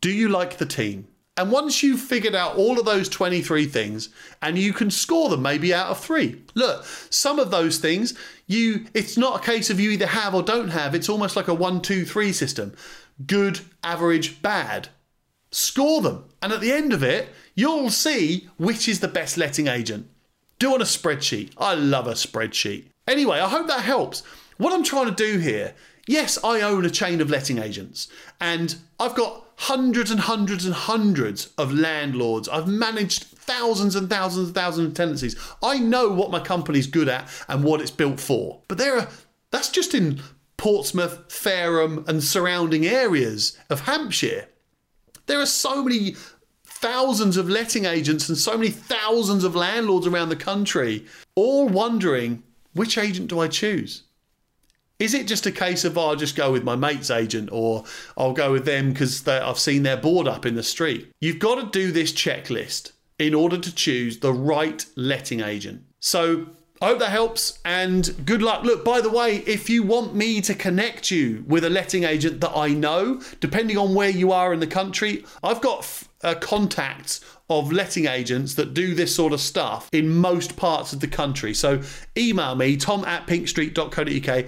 Do 0.00 0.10
you 0.10 0.28
like 0.28 0.58
the 0.58 0.66
team? 0.66 1.08
And 1.36 1.52
once 1.52 1.84
you've 1.84 2.00
figured 2.00 2.34
out 2.34 2.56
all 2.56 2.80
of 2.80 2.84
those 2.84 3.08
23 3.08 3.66
things 3.66 4.08
and 4.42 4.58
you 4.58 4.72
can 4.72 4.90
score 4.90 5.28
them 5.28 5.42
maybe 5.42 5.72
out 5.72 5.86
of 5.86 6.00
3. 6.00 6.42
Look, 6.54 6.84
some 7.10 7.38
of 7.38 7.52
those 7.52 7.78
things 7.78 8.14
you 8.48 8.86
it's 8.92 9.16
not 9.16 9.40
a 9.40 9.44
case 9.44 9.70
of 9.70 9.78
you 9.78 9.90
either 9.90 10.06
have 10.06 10.34
or 10.34 10.42
don't 10.42 10.70
have, 10.70 10.94
it's 10.96 11.08
almost 11.08 11.36
like 11.36 11.46
a 11.46 11.54
one, 11.54 11.80
two, 11.80 12.04
three 12.04 12.32
system. 12.32 12.74
Good, 13.24 13.60
average, 13.84 14.42
bad. 14.42 14.88
Score 15.52 16.00
them. 16.00 16.24
And 16.42 16.52
at 16.52 16.60
the 16.60 16.72
end 16.72 16.92
of 16.92 17.02
it, 17.02 17.28
you'll 17.54 17.90
see 17.90 18.48
which 18.56 18.88
is 18.88 19.00
the 19.00 19.08
best 19.08 19.36
letting 19.36 19.68
agent. 19.68 20.08
Do 20.58 20.74
on 20.74 20.80
a 20.80 20.84
spreadsheet. 20.84 21.52
I 21.56 21.74
love 21.74 22.06
a 22.06 22.12
spreadsheet. 22.12 22.86
Anyway, 23.06 23.38
I 23.38 23.48
hope 23.48 23.66
that 23.68 23.82
helps. 23.82 24.22
What 24.56 24.72
I'm 24.72 24.82
trying 24.82 25.06
to 25.06 25.14
do 25.14 25.38
here 25.38 25.74
Yes, 26.08 26.42
I 26.42 26.62
own 26.62 26.86
a 26.86 26.90
chain 26.90 27.20
of 27.20 27.28
letting 27.28 27.58
agents 27.58 28.08
and 28.40 28.74
I've 28.98 29.14
got 29.14 29.44
hundreds 29.56 30.10
and 30.10 30.20
hundreds 30.20 30.64
and 30.64 30.74
hundreds 30.74 31.50
of 31.58 31.70
landlords. 31.74 32.48
I've 32.48 32.66
managed 32.66 33.24
thousands 33.24 33.94
and 33.94 34.08
thousands 34.08 34.46
and 34.46 34.54
thousands 34.54 34.88
of 34.88 34.94
tenancies. 34.94 35.36
I 35.62 35.78
know 35.78 36.08
what 36.08 36.30
my 36.30 36.40
company's 36.40 36.86
good 36.86 37.10
at 37.10 37.28
and 37.46 37.62
what 37.62 37.82
it's 37.82 37.90
built 37.90 38.20
for. 38.20 38.62
But 38.68 38.78
there 38.78 38.96
are 38.98 39.08
that's 39.50 39.68
just 39.68 39.94
in 39.94 40.22
Portsmouth, 40.56 41.30
Fareham 41.30 42.06
and 42.08 42.24
surrounding 42.24 42.86
areas 42.86 43.58
of 43.68 43.80
Hampshire. 43.80 44.48
There 45.26 45.40
are 45.40 45.46
so 45.46 45.84
many 45.84 46.16
thousands 46.80 47.36
of 47.36 47.48
letting 47.48 47.84
agents 47.84 48.28
and 48.28 48.38
so 48.38 48.56
many 48.56 48.70
thousands 48.70 49.42
of 49.42 49.56
landlords 49.56 50.06
around 50.06 50.28
the 50.28 50.36
country 50.36 51.04
all 51.34 51.68
wondering 51.68 52.42
which 52.72 52.96
agent 52.96 53.28
do 53.28 53.40
I 53.40 53.48
choose? 53.48 54.04
Is 55.00 55.14
it 55.14 55.26
just 55.26 55.46
a 55.46 55.52
case 55.52 55.84
of 55.84 55.98
oh, 55.98 56.08
I'll 56.08 56.16
just 56.16 56.36
go 56.36 56.52
with 56.52 56.64
my 56.64 56.76
mate's 56.76 57.10
agent 57.10 57.50
or 57.52 57.84
I'll 58.16 58.32
go 58.32 58.52
with 58.52 58.64
them 58.64 58.92
because 58.92 59.26
I've 59.26 59.58
seen 59.58 59.82
their 59.82 59.96
board 59.96 60.28
up 60.28 60.46
in 60.46 60.54
the 60.54 60.62
street? 60.62 61.10
You've 61.20 61.38
got 61.38 61.56
to 61.56 61.78
do 61.78 61.90
this 61.92 62.12
checklist 62.12 62.92
in 63.18 63.34
order 63.34 63.58
to 63.58 63.74
choose 63.74 64.18
the 64.18 64.32
right 64.32 64.84
letting 64.96 65.40
agent. 65.40 65.82
So 66.00 66.46
I 66.80 66.86
hope 66.86 67.00
that 67.00 67.10
helps 67.10 67.58
and 67.64 68.14
good 68.24 68.42
luck. 68.42 68.64
Look, 68.64 68.84
by 68.84 69.00
the 69.00 69.10
way, 69.10 69.38
if 69.38 69.68
you 69.68 69.82
want 69.82 70.14
me 70.14 70.40
to 70.42 70.54
connect 70.54 71.10
you 71.10 71.44
with 71.46 71.64
a 71.64 71.70
letting 71.70 72.04
agent 72.04 72.40
that 72.40 72.56
I 72.56 72.68
know, 72.68 73.20
depending 73.40 73.76
on 73.76 73.94
where 73.94 74.10
you 74.10 74.30
are 74.32 74.52
in 74.52 74.60
the 74.60 74.66
country, 74.66 75.24
I've 75.42 75.60
got 75.60 76.04
uh, 76.22 76.34
contacts 76.36 77.20
of 77.50 77.72
letting 77.72 78.06
agents 78.06 78.54
that 78.54 78.74
do 78.74 78.94
this 78.94 79.14
sort 79.14 79.32
of 79.32 79.40
stuff 79.40 79.88
in 79.92 80.08
most 80.08 80.56
parts 80.56 80.92
of 80.92 81.00
the 81.00 81.08
country. 81.08 81.54
So 81.54 81.82
email 82.16 82.54
me, 82.54 82.76
tom 82.76 83.04
at 83.04 83.26
pinkstreet.co.uk 83.26 84.46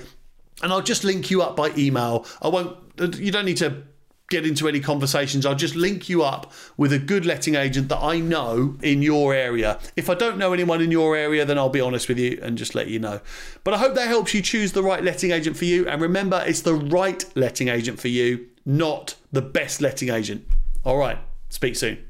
and 0.62 0.72
I'll 0.72 0.82
just 0.82 1.04
link 1.04 1.30
you 1.30 1.42
up 1.42 1.56
by 1.56 1.72
email. 1.76 2.26
I 2.42 2.48
won't, 2.48 2.76
you 3.16 3.32
don't 3.32 3.46
need 3.46 3.56
to 3.58 3.82
get 4.30 4.46
into 4.46 4.66
any 4.66 4.80
conversations. 4.80 5.44
I'll 5.44 5.54
just 5.54 5.76
link 5.76 6.08
you 6.08 6.22
up 6.22 6.50
with 6.76 6.92
a 6.92 6.98
good 6.98 7.26
letting 7.26 7.56
agent 7.56 7.88
that 7.90 7.98
I 7.98 8.20
know 8.20 8.76
in 8.82 9.02
your 9.02 9.34
area. 9.34 9.78
If 9.96 10.08
I 10.08 10.14
don't 10.14 10.38
know 10.38 10.54
anyone 10.54 10.80
in 10.80 10.90
your 10.90 11.16
area, 11.16 11.44
then 11.44 11.58
I'll 11.58 11.68
be 11.68 11.80
honest 11.80 12.08
with 12.08 12.18
you 12.18 12.38
and 12.42 12.56
just 12.56 12.74
let 12.74 12.86
you 12.86 12.98
know. 12.98 13.20
But 13.64 13.74
I 13.74 13.78
hope 13.78 13.94
that 13.96 14.08
helps 14.08 14.32
you 14.32 14.40
choose 14.40 14.72
the 14.72 14.82
right 14.82 15.04
letting 15.04 15.32
agent 15.32 15.56
for 15.56 15.66
you. 15.66 15.86
And 15.86 16.00
remember, 16.00 16.42
it's 16.46 16.62
the 16.62 16.74
right 16.74 17.22
letting 17.34 17.68
agent 17.68 18.00
for 18.00 18.08
you, 18.08 18.46
not 18.64 19.16
the 19.30 19.42
best 19.42 19.82
letting 19.82 20.08
agent. 20.08 20.46
All 20.84 20.96
right, 20.96 21.18
speak 21.50 21.76
soon. 21.76 22.09